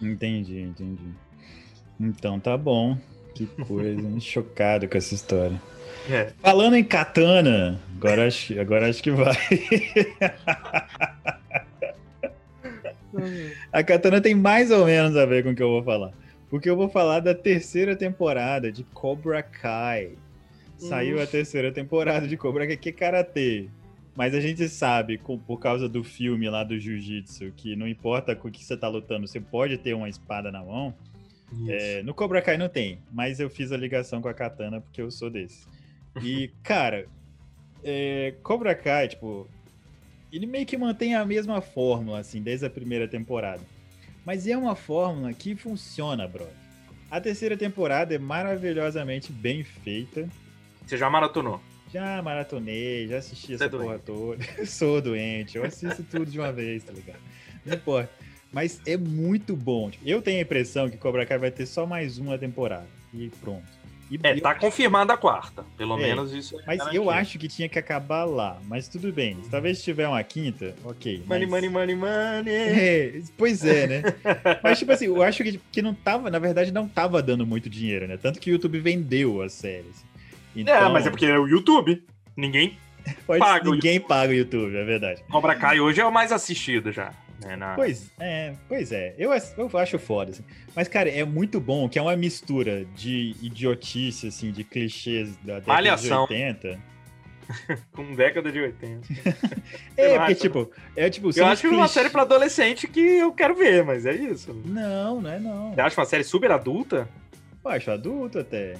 Entendi, 0.00 0.60
entendi. 0.60 1.08
Então 1.98 2.38
tá 2.38 2.54
bom. 2.56 2.98
Que 3.34 3.46
coisa, 3.46 4.02
chocado 4.20 4.86
com 4.88 4.98
essa 4.98 5.14
história. 5.14 5.58
É. 6.08 6.32
Falando 6.40 6.74
em 6.76 6.84
katana, 6.84 7.78
agora 7.96 8.26
acho, 8.26 8.58
agora 8.58 8.88
acho 8.88 9.02
que 9.02 9.10
vai. 9.10 9.34
A 13.72 13.82
katana 13.82 14.20
tem 14.20 14.34
mais 14.34 14.70
ou 14.70 14.86
menos 14.86 15.16
a 15.16 15.26
ver 15.26 15.42
com 15.42 15.50
o 15.50 15.54
que 15.54 15.62
eu 15.62 15.68
vou 15.70 15.82
falar. 15.82 16.12
Porque 16.50 16.68
eu 16.68 16.76
vou 16.76 16.88
falar 16.88 17.20
da 17.20 17.34
terceira 17.34 17.94
temporada 17.94 18.72
de 18.72 18.82
Cobra 18.84 19.42
Kai. 19.42 20.12
Saiu 20.78 21.18
a 21.20 21.24
Uf. 21.24 21.32
terceira 21.32 21.70
temporada 21.72 22.26
de 22.26 22.36
Cobra 22.36 22.66
Kai, 22.66 22.76
que 22.76 22.88
é 22.88 22.92
karatê. 22.92 23.66
Mas 24.16 24.34
a 24.34 24.40
gente 24.40 24.68
sabe, 24.68 25.18
com- 25.18 25.38
por 25.38 25.58
causa 25.60 25.88
do 25.88 26.02
filme 26.02 26.48
lá 26.48 26.64
do 26.64 26.78
Jiu-Jitsu, 26.78 27.52
que 27.56 27.76
não 27.76 27.86
importa 27.86 28.34
com 28.34 28.48
o 28.48 28.50
que 28.50 28.64
você 28.64 28.76
tá 28.76 28.88
lutando, 28.88 29.26
você 29.28 29.40
pode 29.40 29.76
ter 29.78 29.94
uma 29.94 30.08
espada 30.08 30.50
na 30.50 30.62
mão. 30.62 30.94
É, 31.68 32.02
no 32.02 32.12
Cobra 32.12 32.42
Kai 32.42 32.58
não 32.58 32.68
tem, 32.68 32.98
mas 33.12 33.40
eu 33.40 33.48
fiz 33.48 33.72
a 33.72 33.76
ligação 33.76 34.20
com 34.20 34.28
a 34.28 34.34
katana 34.34 34.80
porque 34.80 35.00
eu 35.00 35.10
sou 35.10 35.30
desse. 35.30 35.66
E, 36.22 36.48
cara, 36.62 37.06
é, 37.82 38.34
Cobra 38.42 38.74
Kai, 38.74 39.08
tipo, 39.08 39.48
ele 40.32 40.46
meio 40.46 40.66
que 40.66 40.76
mantém 40.76 41.14
a 41.14 41.24
mesma 41.24 41.60
fórmula, 41.60 42.20
assim, 42.20 42.42
desde 42.42 42.66
a 42.66 42.70
primeira 42.70 43.08
temporada. 43.08 43.62
Mas 44.24 44.46
é 44.46 44.56
uma 44.56 44.74
fórmula 44.74 45.32
que 45.32 45.54
funciona, 45.54 46.26
brother. 46.28 46.52
A 47.10 47.20
terceira 47.20 47.56
temporada 47.56 48.14
é 48.14 48.18
maravilhosamente 48.18 49.32
bem 49.32 49.64
feita. 49.64 50.28
Você 50.86 50.98
já 50.98 51.08
maratonou? 51.08 51.60
Já 51.92 52.20
maratonei, 52.20 53.08
já 53.08 53.18
assisti 53.18 53.46
Você 53.46 53.54
essa 53.54 53.64
é 53.64 53.68
porra 53.68 53.98
toda. 53.98 54.44
Sou 54.66 55.00
doente, 55.00 55.56
eu 55.56 55.64
assisto 55.64 56.02
tudo 56.02 56.26
de 56.26 56.38
uma 56.38 56.52
vez, 56.52 56.84
tá 56.84 56.92
ligado? 56.92 57.20
Não 57.64 57.74
importa. 57.74 58.10
Mas 58.52 58.80
é 58.86 58.96
muito 58.96 59.56
bom. 59.56 59.90
Tipo, 59.90 60.06
Eu 60.06 60.20
tenho 60.20 60.38
a 60.38 60.42
impressão 60.42 60.90
que 60.90 60.98
Cobra 60.98 61.24
Kai 61.24 61.38
vai 61.38 61.50
ter 61.50 61.64
só 61.64 61.86
mais 61.86 62.18
uma 62.18 62.36
temporada. 62.36 62.86
E 63.14 63.30
pronto. 63.40 63.77
E 64.10 64.18
É, 64.22 64.40
tá 64.40 64.54
confirmada 64.54 65.12
a 65.12 65.16
quarta. 65.16 65.64
Pelo 65.76 65.98
É, 65.98 66.02
menos 66.02 66.32
isso 66.32 66.58
é 66.60 66.62
Mas 66.66 66.94
eu 66.94 67.10
acho 67.10 67.38
que 67.38 67.46
tinha 67.46 67.68
que 67.68 67.78
acabar 67.78 68.24
lá. 68.24 68.58
Mas 68.66 68.88
tudo 68.88 69.12
bem. 69.12 69.36
Talvez 69.50 69.82
tiver 69.82 70.08
uma 70.08 70.22
quinta, 70.24 70.74
ok. 70.84 71.22
Money, 71.26 71.46
mas- 71.46 71.62
money, 71.64 71.70
money, 71.70 71.94
money. 71.96 72.54
É, 72.54 73.20
pois 73.36 73.64
é, 73.64 73.86
né? 73.86 74.02
Mas, 74.62 74.78
tipo 74.78 74.92
assim, 74.92 75.04
eu 75.06 75.22
acho 75.22 75.42
que, 75.42 75.60
que 75.70 75.82
não 75.82 75.92
tava, 75.92 76.30
na 76.30 76.38
verdade, 76.38 76.72
não 76.72 76.88
tava 76.88 77.22
dando 77.22 77.46
muito 77.46 77.68
dinheiro, 77.68 78.06
né? 78.08 78.16
Tanto 78.16 78.40
que 78.40 78.50
o 78.50 78.52
YouTube 78.52 78.78
vendeu 78.80 79.42
as 79.42 79.52
séries. 79.52 80.04
Então, 80.56 80.74
É, 80.74 80.88
mas 80.92 81.06
é 81.06 81.10
porque 81.10 81.26
é 81.26 81.38
o 81.38 81.46
YouTube. 81.46 82.02
Ninguém. 82.36 82.78
pode- 83.26 83.40
paga 83.40 83.68
o 83.68 83.74
ninguém 83.74 84.00
paga 84.00 84.32
o 84.32 84.34
YouTube, 84.34 84.74
é 84.76 84.84
verdade. 84.84 85.22
Cobra 85.30 85.54
Kai 85.54 85.80
hoje 85.80 86.00
é 86.00 86.04
o 86.04 86.12
mais 86.12 86.32
assistido 86.32 86.90
já. 86.92 87.12
Né, 87.44 87.56
na- 87.56 87.74
Pois 87.74 88.10
é, 88.18 88.54
pois 88.68 88.90
é. 88.92 89.14
Eu, 89.18 89.30
eu 89.56 89.78
acho 89.78 89.98
foda, 89.98 90.32
assim. 90.32 90.42
Mas, 90.74 90.88
cara, 90.88 91.08
é 91.08 91.24
muito 91.24 91.60
bom 91.60 91.88
que 91.88 91.98
é 91.98 92.02
uma 92.02 92.16
mistura 92.16 92.84
de 92.96 93.34
idiotice, 93.42 94.26
assim, 94.28 94.50
de 94.50 94.64
clichês 94.64 95.36
da 95.38 95.54
década 95.60 95.72
Malhação. 95.72 96.26
de 96.26 96.32
80. 96.34 96.80
Com 97.92 98.14
década 98.14 98.50
de 98.52 98.60
80. 98.60 99.08
É, 99.96 100.16
porque, 100.18 100.34
tipo, 100.36 100.70
é 100.96 101.10
tipo. 101.10 101.30
Eu 101.36 101.46
acho 101.46 101.66
os 101.66 101.72
uma 101.72 101.88
série 101.88 102.08
pra 102.08 102.22
adolescente 102.22 102.86
que 102.86 103.00
eu 103.00 103.32
quero 103.32 103.54
ver, 103.54 103.84
mas 103.84 104.06
é 104.06 104.14
isso. 104.14 104.52
Não, 104.64 105.20
não 105.20 105.30
é 105.30 105.38
não. 105.40 105.74
Você 105.74 105.80
acha 105.80 106.00
uma 106.00 106.06
série 106.06 106.22
super 106.24 106.50
adulta? 106.52 107.08
Eu 107.64 107.70
acho 107.70 107.90
adulto 107.90 108.38
até. 108.38 108.74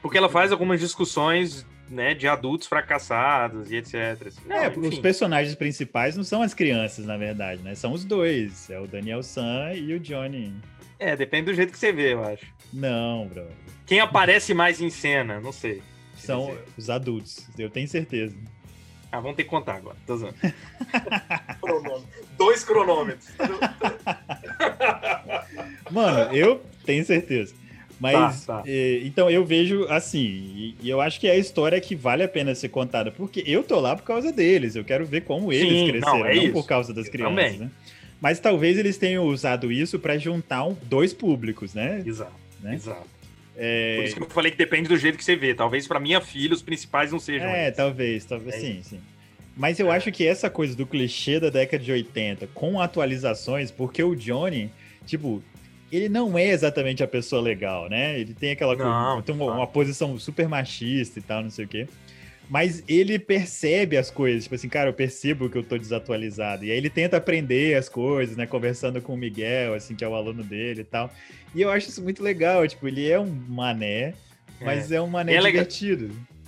Porque 0.00 0.16
ela 0.16 0.28
faz 0.28 0.52
algumas 0.52 0.78
discussões, 0.80 1.66
né, 1.92 2.14
de 2.14 2.26
adultos 2.26 2.66
fracassados 2.66 3.70
e 3.70 3.76
etc. 3.76 4.32
Não, 4.46 4.56
é, 4.56 4.68
enfim. 4.68 4.80
os 4.80 4.98
personagens 4.98 5.54
principais 5.54 6.16
não 6.16 6.24
são 6.24 6.42
as 6.42 6.54
crianças, 6.54 7.04
na 7.04 7.16
verdade, 7.16 7.62
né? 7.62 7.74
São 7.74 7.92
os 7.92 8.04
dois. 8.04 8.70
É 8.70 8.80
o 8.80 8.86
Daniel 8.86 9.22
San 9.22 9.72
e 9.74 9.92
o 9.94 10.00
Johnny. 10.00 10.54
É, 10.98 11.14
depende 11.14 11.46
do 11.46 11.54
jeito 11.54 11.72
que 11.72 11.78
você 11.78 11.92
vê, 11.92 12.14
eu 12.14 12.24
acho. 12.24 12.46
Não, 12.72 13.26
bro. 13.26 13.46
Quem 13.86 14.00
aparece 14.00 14.54
mais 14.54 14.80
em 14.80 14.88
cena, 14.88 15.40
não 15.40 15.52
sei. 15.52 15.82
São 16.16 16.46
dizer. 16.46 16.64
os 16.78 16.90
adultos, 16.90 17.48
eu 17.58 17.68
tenho 17.68 17.86
certeza. 17.86 18.34
Ah, 19.10 19.20
vamos 19.20 19.36
ter 19.36 19.44
que 19.44 19.50
contar 19.50 19.74
agora. 19.74 19.96
Tô 20.06 20.16
zoando. 20.16 20.36
Dois 22.38 22.64
cronômetros. 22.64 23.28
Mano, 25.90 26.34
eu 26.34 26.62
tenho 26.86 27.04
certeza. 27.04 27.54
Mas, 28.02 28.44
Tá, 28.44 28.56
tá. 28.56 28.62
eh, 28.68 29.00
então 29.04 29.30
eu 29.30 29.44
vejo 29.44 29.84
assim, 29.88 30.74
e, 30.82 30.88
eu 30.90 31.00
acho 31.00 31.20
que 31.20 31.28
é 31.28 31.30
a 31.30 31.36
história 31.36 31.80
que 31.80 31.94
vale 31.94 32.24
a 32.24 32.28
pena 32.28 32.52
ser 32.52 32.68
contada, 32.68 33.12
porque 33.12 33.44
eu 33.46 33.62
tô 33.62 33.78
lá 33.78 33.94
por 33.94 34.02
causa 34.02 34.32
deles, 34.32 34.74
eu 34.74 34.82
quero 34.84 35.06
ver 35.06 35.20
como 35.20 35.52
eles 35.52 35.78
Sim, 35.78 35.86
cresceram, 35.88 36.18
não, 36.18 36.26
é 36.26 36.34
não 36.34 36.42
isso. 36.42 36.52
por 36.52 36.66
causa 36.66 36.92
das 36.92 37.06
Eu 37.06 37.12
crianças, 37.12 37.36
também. 37.36 37.58
né? 37.58 37.70
Mas 38.20 38.40
talvez 38.40 38.76
eles 38.76 38.98
tenham 38.98 39.24
usado 39.24 39.70
isso 39.70 40.00
pra 40.00 40.18
juntar 40.18 40.64
um- 40.64 40.76
dois 40.82 41.12
públicos, 41.12 41.74
né? 41.74 42.02
Exato. 42.04 42.32
Né? 42.60 42.74
Exato. 42.74 43.06
É... 43.56 43.96
Por 43.96 44.04
isso 44.04 44.16
que 44.16 44.22
eu 44.22 44.30
falei 44.30 44.50
que 44.50 44.58
depende 44.58 44.88
do 44.88 44.96
jeito 44.96 45.16
que 45.16 45.24
você 45.24 45.36
vê. 45.36 45.54
Talvez 45.54 45.86
pra 45.86 46.00
minha 46.00 46.20
filha 46.20 46.54
os 46.54 46.62
principais 46.62 47.12
não 47.12 47.20
sejam. 47.20 47.48
É, 47.48 47.66
esses. 47.66 47.76
talvez, 47.76 48.24
talvez, 48.24 48.54
É 48.56 48.58
sim, 48.58 48.80
sim. 48.82 48.98
Mas 49.56 49.78
eu 49.78 49.90
acho 49.92 50.10
que 50.10 50.26
essa 50.26 50.50
coisa 50.50 50.74
do 50.74 50.86
clichê 50.86 51.38
da 51.38 51.50
década 51.50 51.82
de 51.84 51.92
80, 51.92 52.48
com 52.54 52.80
atualizações, 52.80 53.70
porque 53.70 54.02
o 54.02 54.16
Johnny, 54.16 54.70
tipo, 55.06 55.42
ele 55.92 56.08
não 56.08 56.38
é 56.38 56.48
exatamente 56.48 57.02
a 57.02 57.06
pessoa 57.06 57.42
legal, 57.42 57.88
né? 57.88 58.18
Ele 58.18 58.32
tem 58.32 58.52
aquela 58.52 58.74
Não, 58.74 59.20
tem 59.20 59.34
uma, 59.34 59.52
uma 59.52 59.66
posição 59.66 60.18
super 60.18 60.48
machista 60.48 61.18
e 61.18 61.22
tal, 61.22 61.42
não 61.42 61.50
sei 61.50 61.66
o 61.66 61.68
quê. 61.68 61.86
Mas 62.48 62.82
ele 62.88 63.18
percebe 63.18 63.96
as 63.96 64.10
coisas, 64.10 64.44
tipo 64.44 64.54
assim, 64.54 64.68
cara, 64.68 64.88
eu 64.88 64.94
percebo 64.94 65.48
que 65.48 65.56
eu 65.56 65.62
tô 65.62 65.78
desatualizado. 65.78 66.64
E 66.64 66.70
aí 66.70 66.76
ele 66.76 66.90
tenta 66.90 67.16
aprender 67.16 67.76
as 67.76 67.88
coisas, 67.88 68.36
né? 68.36 68.46
Conversando 68.46 69.00
com 69.00 69.14
o 69.14 69.16
Miguel, 69.16 69.74
assim, 69.74 69.94
que 69.94 70.04
é 70.04 70.08
o 70.08 70.14
aluno 70.14 70.42
dele 70.42 70.80
e 70.80 70.84
tal. 70.84 71.10
E 71.54 71.60
eu 71.60 71.70
acho 71.70 71.88
isso 71.88 72.02
muito 72.02 72.22
legal, 72.22 72.66
tipo, 72.66 72.88
ele 72.88 73.08
é 73.08 73.20
um 73.20 73.26
mané, 73.26 74.14
mas 74.60 74.90
é, 74.90 75.00
um 75.00 75.06
mané 75.06 75.34
É 75.34 75.40
legal. 75.40 75.64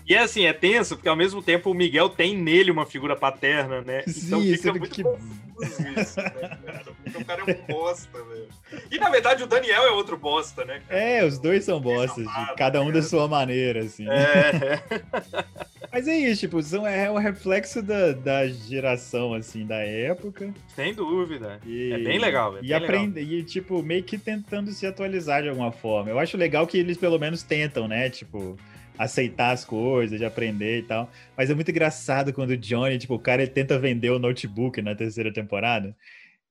E 0.07 0.15
é 0.15 0.19
assim, 0.19 0.45
é 0.45 0.53
tenso, 0.53 0.97
porque 0.97 1.09
ao 1.09 1.17
mesmo 1.17 1.43
tempo 1.43 1.71
o 1.71 1.75
Miguel 1.75 2.09
tem 2.11 2.37
nele 2.37 2.71
uma 2.71 2.85
figura 2.85 3.17
paterna, 3.17 3.81
né? 3.81 4.03
Então 4.07 4.41
Sim, 4.41 4.53
fica 4.53 4.55
isso 4.55 4.69
é 4.69 4.73
muito 4.73 4.95
que- 4.95 5.03
confuso 5.03 5.89
isso, 5.99 6.21
né, 6.21 6.31
cara? 6.67 6.85
Porque 7.03 7.19
o 7.19 7.25
cara 7.25 7.41
é 7.41 7.45
um 7.45 7.67
bosta, 7.67 8.19
velho. 8.25 8.49
E 8.91 8.99
na 8.99 9.09
verdade 9.09 9.43
o 9.43 9.47
Daniel 9.47 9.83
é 9.85 9.91
outro 9.93 10.17
bosta, 10.19 10.65
né? 10.65 10.83
cara? 10.87 11.01
É, 11.01 11.25
os 11.25 11.39
dois 11.39 11.65
são 11.65 11.81
bostas, 11.81 12.27
cada 12.57 12.83
um 12.83 12.87
da 12.87 12.93
cara. 12.95 13.03
sua 13.05 13.27
maneira, 13.29 13.81
assim. 13.81 14.07
É, 14.09 14.83
Mas 15.93 16.09
é 16.09 16.17
isso, 16.17 16.41
tipo, 16.41 16.61
são, 16.61 16.85
é 16.87 17.09
um 17.11 17.17
reflexo 17.19 17.81
da, 17.81 18.13
da 18.13 18.49
geração, 18.49 19.33
assim, 19.33 19.65
da 19.65 19.77
época. 19.77 20.53
sem 20.75 20.93
dúvida. 20.93 21.61
E, 21.65 21.93
É 21.93 21.99
bem 21.99 22.19
legal, 22.19 22.57
é 22.57 22.59
e 22.59 22.63
bem 22.63 22.71
legal. 22.73 22.85
aprende, 22.85 23.21
e, 23.21 23.43
tipo, 23.45 23.81
meio 23.83 24.03
que 24.03 24.19
tentando 24.19 24.73
se 24.73 24.87
atualizar 24.87 25.43
de 25.45 25.49
alguma 25.51 25.71
forma. 25.71 26.11
Eu 26.11 26.19
acho 26.19 26.37
legal 26.37 26.67
que 26.67 26.77
eles 26.77 26.97
pelo 26.99 27.17
menos 27.19 27.45
tentam, 27.45 27.87
né? 27.87 28.11
Tipo, 28.11 28.59
aceitar 28.99 29.51
as 29.53 29.65
coisas, 29.65 30.19
de 30.19 30.25
aprender 30.25 30.81
e 30.81 30.83
tal. 30.83 31.11
Mas 31.37 31.51
é 31.51 31.55
muito 31.55 31.71
engraçado 31.71 32.33
quando 32.33 32.51
o 32.51 32.57
Johnny, 32.57 32.99
tipo, 32.99 33.15
o 33.15 33.19
cara 33.19 33.43
ele 33.43 33.51
tenta 33.51 33.79
vender 33.79 34.11
o 34.11 34.19
notebook 34.19 34.81
na 34.83 34.95
terceira 34.95 35.33
temporada. 35.33 35.95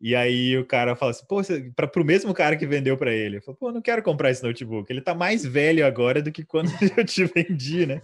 E 0.02 0.16
aí 0.16 0.58
o 0.58 0.66
cara 0.66 0.96
fala 0.96 1.12
assim, 1.12 1.26
pô, 1.26 1.42
você, 1.42 1.72
pra, 1.76 1.88
pro 1.88 2.04
mesmo 2.04 2.34
cara 2.34 2.58
que 2.58 2.68
vendeu 2.68 2.98
pra 2.98 3.14
ele, 3.14 3.40
fala, 3.40 3.58
pô, 3.58 3.72
não 3.72 3.82
quero 3.82 4.04
comprar 4.04 4.32
esse 4.32 4.44
notebook. 4.44 4.92
Ele 4.92 5.02
tá 5.02 5.16
mais 5.16 5.46
velho 5.46 5.86
agora 5.86 6.22
do 6.22 6.32
que 6.32 6.44
quando 6.44 6.70
eu 6.98 7.06
te 7.06 7.24
vendi, 7.26 7.86
né? 7.86 8.02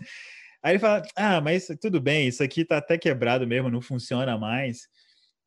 Aí 0.63 0.73
ele 0.73 0.79
fala, 0.79 1.03
ah, 1.15 1.41
mas 1.41 1.67
tudo 1.81 1.99
bem, 1.99 2.27
isso 2.27 2.43
aqui 2.43 2.63
tá 2.63 2.77
até 2.77 2.97
quebrado 2.97 3.45
mesmo, 3.45 3.69
não 3.69 3.81
funciona 3.81 4.37
mais. 4.37 4.87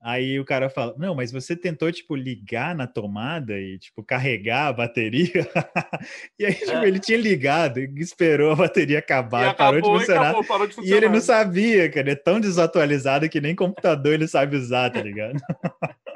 Aí 0.05 0.41
o 0.41 0.45
cara 0.45 0.69
fala, 0.69 0.95
não, 0.99 1.15
mas 1.15 1.31
você 1.31 1.55
tentou, 1.55 1.91
tipo, 1.93 2.17
ligar 2.17 2.75
na 2.75 2.89
tomada 2.89 3.57
e, 3.59 3.79
tipo, 3.79 4.03
carregar 4.03 4.67
a 4.67 4.73
bateria? 4.73 5.31
e 6.37 6.45
aí, 6.45 6.55
tipo, 6.55 6.73
É. 6.73 6.89
ele 6.89 6.99
tinha 6.99 7.17
ligado 7.19 7.79
e 7.79 7.89
esperou 8.01 8.51
a 8.51 8.57
bateria 8.57 8.97
E 8.97 8.99
acabar, 8.99 9.55
parou 9.55 9.81
de 9.81 9.89
e 9.89 9.93
funcionar. 10.01 10.23
acabou, 10.31 10.45
parou 10.45 10.67
de 10.67 10.73
E 10.73 10.77
funcionar. 10.77 10.97
ele 10.97 11.09
não 11.09 11.21
sabia, 11.21 11.89
cara. 11.89 12.11
É 12.11 12.17
tão 12.17 12.41
desatualizado 12.41 13.29
que 13.29 13.41
nem 13.41 13.55
computador 13.55 14.15
ele 14.15 14.27
sabe 14.27 14.57
usar, 14.57 14.91
tá 14.91 15.01
ligado? 15.01 15.39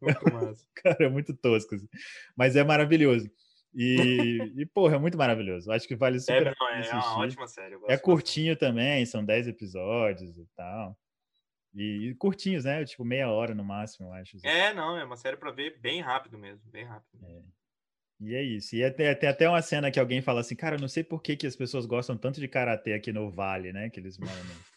Cara, 0.74 1.04
é 1.04 1.08
muito 1.08 1.34
tosco. 1.34 1.74
assim. 1.74 1.88
Mas 2.36 2.56
é 2.56 2.64
maravilhoso. 2.64 3.30
E, 3.74 4.52
e, 4.56 4.66
porra, 4.66 4.96
é 4.96 4.98
muito 4.98 5.16
maravilhoso. 5.16 5.72
Acho 5.72 5.88
que 5.88 5.96
vale 5.96 6.20
super 6.20 6.46
É, 6.46 6.50
a 6.50 6.54
não, 6.60 6.66
pena 6.66 6.76
é 6.76 6.80
assistir. 6.80 6.96
uma 6.96 7.18
ótima 7.18 7.46
série. 7.46 7.76
É 7.88 7.96
curtinho 7.96 8.54
também, 8.54 9.06
são 9.06 9.24
10 9.24 9.48
episódios 9.48 10.36
e 10.36 10.46
tal. 10.54 10.94
E, 11.74 12.14
curtinhos, 12.18 12.64
né? 12.64 12.84
Tipo, 12.84 13.04
meia 13.04 13.30
hora 13.30 13.54
no 13.54 13.64
máximo, 13.64 14.08
eu 14.08 14.12
acho. 14.12 14.36
É, 14.42 14.74
não, 14.74 14.96
é 14.96 15.04
uma 15.04 15.16
série 15.16 15.36
pra 15.36 15.50
ver 15.50 15.78
bem 15.80 16.00
rápido 16.00 16.38
mesmo, 16.38 16.70
bem 16.70 16.84
rápido. 16.84 17.18
E 18.20 18.34
é 18.34 18.42
isso. 18.42 18.76
E 18.76 18.84
até, 18.84 19.14
tem 19.14 19.28
até 19.28 19.48
uma 19.48 19.62
cena 19.62 19.90
que 19.90 19.98
alguém 19.98 20.22
fala 20.22 20.40
assim, 20.40 20.54
cara, 20.54 20.76
eu 20.76 20.80
não 20.80 20.88
sei 20.88 21.02
por 21.02 21.22
que, 21.22 21.36
que 21.36 21.46
as 21.46 21.56
pessoas 21.56 21.86
gostam 21.86 22.16
tanto 22.16 22.40
de 22.40 22.46
karatê 22.46 22.92
aqui 22.92 23.12
no 23.12 23.30
Vale, 23.30 23.72
né? 23.72 23.90
Que 23.90 24.00
eles 24.00 24.18
moram. 24.18 24.32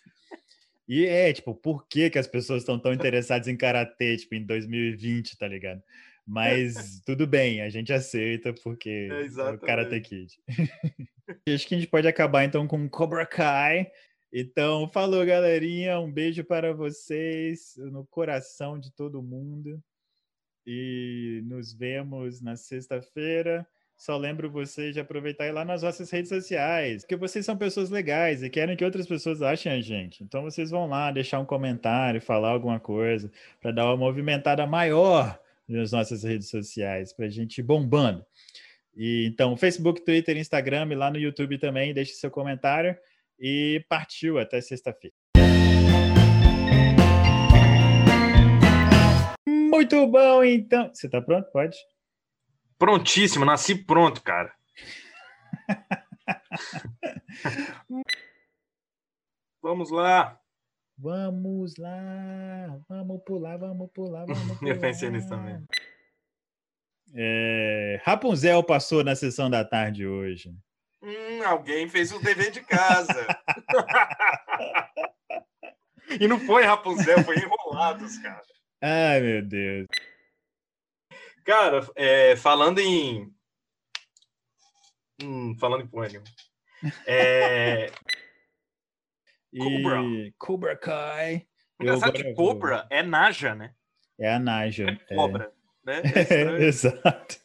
E 0.88 1.03
é, 1.03 1.34
tipo, 1.34 1.55
por 1.55 1.88
que, 1.88 2.12
que 2.12 2.19
as 2.19 2.27
pessoas 2.27 2.62
estão 2.62 2.77
tão 2.77 2.93
interessadas 2.93 3.47
em 3.47 3.58
karatê, 3.58 4.17
tipo, 4.17 4.36
em 4.36 4.45
2020, 4.45 5.36
tá 5.36 5.47
ligado? 5.47 5.81
Mas 6.25 7.01
tudo 7.05 7.25
bem, 7.25 7.62
a 7.62 7.69
gente 7.69 7.91
aceita 7.91 8.53
porque 8.53 9.10
É, 9.12 9.25
é 9.25 9.51
o. 9.51 9.58
Karate 9.58 9.99
Kid. 10.01 10.39
Acho 11.49 11.67
que 11.67 11.73
a 11.73 11.77
gente 11.79 11.89
pode 11.89 12.08
acabar 12.08 12.43
então 12.43 12.67
com 12.67 12.88
Cobra 12.88 13.25
Kai. 13.25 13.91
Então, 14.38 14.89
falou, 14.89 15.26
galerinha. 15.26 15.98
Um 15.98 16.12
beijo 16.12 16.43
para 16.43 16.74
vocês 16.74 17.78
no 17.78 18.06
coração 18.06 18.78
de 18.78 18.91
todo 18.91 19.24
mundo. 19.24 19.82
E 20.67 21.41
nos 21.45 21.74
vemos 21.74 22.41
na 22.41 22.58
sexta-feira. 22.58 23.65
Só 23.95 24.17
lembro 24.17 24.52
vocês 24.52 24.93
de 24.93 25.00
aproveitar 25.00 25.45
e 25.45 25.50
ir 25.50 25.52
lá 25.54 25.63
nas 25.63 25.84
nossas 25.84 26.12
redes 26.12 26.28
sociais, 26.28 27.04
porque 27.04 27.15
vocês 27.15 27.45
são 27.45 27.56
pessoas 27.56 27.89
legais 27.89 28.43
e 28.43 28.50
querem 28.50 28.76
que 28.76 28.84
outras 28.84 29.08
pessoas 29.08 29.41
achem 29.41 29.71
a 29.71 29.80
gente. 29.80 30.21
Então 30.21 30.43
vocês 30.43 30.69
vão 30.69 30.86
lá 30.86 31.13
deixar 31.13 31.39
um 31.39 31.45
comentário, 31.45 32.19
falar 32.19 32.50
alguma 32.50 32.78
coisa, 32.78 33.32
para 33.62 33.71
dar 33.71 33.86
uma 33.86 33.95
movimentada 33.95 34.67
maior 34.67 35.39
nas 35.65 35.93
nossas 35.93 36.24
redes 36.24 36.50
sociais, 36.50 37.13
para 37.13 37.28
a 37.28 37.30
gente 37.30 37.60
ir 37.60 37.63
bombando. 37.63 38.26
E, 38.98 39.28
então, 39.28 39.56
Facebook, 39.56 40.04
Twitter, 40.04 40.36
Instagram 40.36 40.88
e 40.91 40.95
lá 40.95 41.10
no 41.10 41.17
YouTube 41.17 41.58
também, 41.58 41.93
deixe 41.93 42.15
seu 42.15 42.30
comentário. 42.30 42.98
E 43.39 43.84
partiu 43.89 44.39
até 44.39 44.62
sexta-feira. 44.62 45.15
Muito 49.48 50.08
bom, 50.08 50.43
então. 50.43 50.89
Você 50.93 51.10
tá 51.10 51.21
pronto? 51.21 51.50
Pode? 51.52 51.78
Prontíssimo, 52.78 53.45
nasci 53.45 53.76
pronto, 53.76 54.21
cara. 54.24 54.54
Vamos 59.62 59.89
lá. 59.89 60.39
Vamos 60.98 61.76
lá, 61.78 62.80
vamos 62.88 63.21
pular, 63.26 63.58
vamos 63.58 63.91
pular, 63.91 64.26
vamos 64.28 64.60
pular. 64.60 64.71
Eu 64.71 64.80
pensei 64.80 65.10
nisso 65.10 65.28
também. 65.28 65.62
É, 67.13 68.00
Rapunzel 68.04 68.63
passou 68.63 69.04
na 69.04 69.13
sessão 69.15 69.50
da 69.50 69.65
tarde 69.65 70.08
hoje. 70.08 70.56
Hum, 71.06 71.44
alguém 71.46 71.88
fez 71.88 72.12
o 72.12 72.20
dever 72.20 72.50
de 72.50 72.62
casa. 72.62 73.28
e 76.20 76.28
não 76.28 76.39
foi 76.39 76.63
Rapunzel, 76.63 77.24
foi 77.24 77.36
Enrolados, 77.38 78.18
cara. 78.18 78.41
Ai, 78.82 79.20
meu 79.22 79.46
Deus. 79.46 79.86
Cara, 81.46 81.88
é, 81.96 82.36
falando 82.36 82.80
em. 82.80 83.32
Hum, 85.22 85.56
falando 85.60 85.84
em 85.84 85.89
nenhuma. 86.08 86.26
É, 87.06 87.91
E 89.54 89.60
Cobra. 89.60 90.02
Cobra 90.38 90.78
Kai. 90.78 91.48
Engraçado 91.80 92.13
que 92.13 92.34
vou- 92.34 92.54
Cobra 92.54 92.88
é 92.89 93.04
Naja, 93.04 93.54
né? 93.54 93.76
É 94.20 94.34
a 94.34 94.39
Naja. 94.39 94.88
É 95.08 95.15
cobra. 95.15 95.54
Né? 95.86 96.02
É 96.04 96.34
É, 96.63 96.63
exato. 96.65 97.38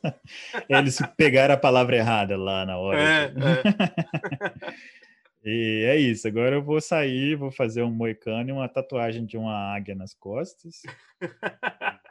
Eles 0.69 0.99
pegaram 1.17 1.55
a 1.55 1.59
palavra 1.59 1.97
errada 1.97 2.37
lá 2.37 2.65
na 2.65 2.79
hora. 2.79 2.99
É, 3.01 3.25
é. 3.27 3.31
E 5.43 5.85
é 5.89 5.97
isso. 5.97 6.29
Agora 6.29 6.57
eu 6.57 6.63
vou 6.63 6.83
sair, 6.83 7.35
vou 7.35 7.51
fazer 7.51 7.83
um 7.83 7.91
moicano 7.91 8.51
e 8.51 8.53
uma 8.53 8.69
tatuagem 8.69 9.25
de 9.25 9.39
uma 9.39 9.75
águia 9.75 9.95
nas 9.95 10.13
costas. 10.15 10.83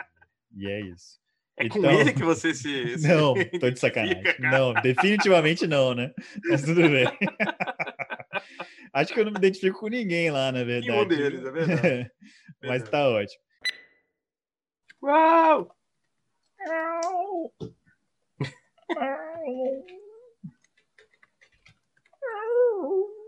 E 0.58 0.68
é 0.68 0.82
isso. 0.82 1.20
É 1.56 1.70
com 1.70 1.78
Então- 1.78 1.92
ele 2.02 2.12
que 2.12 2.24
você 2.24 2.56
se. 2.56 2.98
se 2.98 3.08
Não, 3.08 3.36
tô 3.60 3.70
de 3.70 3.80
sacanagem. 3.80 4.24
cara. 4.24 4.38
Não, 4.39 4.74
definitivamente 4.74 5.68
não, 5.68 5.94
né? 5.94 6.12
Mas 6.50 6.63
tudo 6.63 6.82
bem. 6.89 7.06
Acho 8.92 9.13
que 9.13 9.20
eu 9.20 9.26
não 9.26 9.32
me 9.32 9.38
identifico 9.38 9.80
com 9.82 9.88
ninguém 9.89 10.32
lá, 10.32 10.52
na 10.52 10.63
verdade. 10.63 10.89
Nenhum 10.92 11.08
deles, 11.08 11.46
é 11.46 11.52
verdade. 11.52 12.12
Mas 12.63 12.70
Verdade. 12.82 12.89
tá 12.89 13.08
ótimo. 13.10 13.42
Uau! 15.04 15.76
Ow. 16.67 17.52
Ow. 18.98 19.84
Ow. 22.24 23.18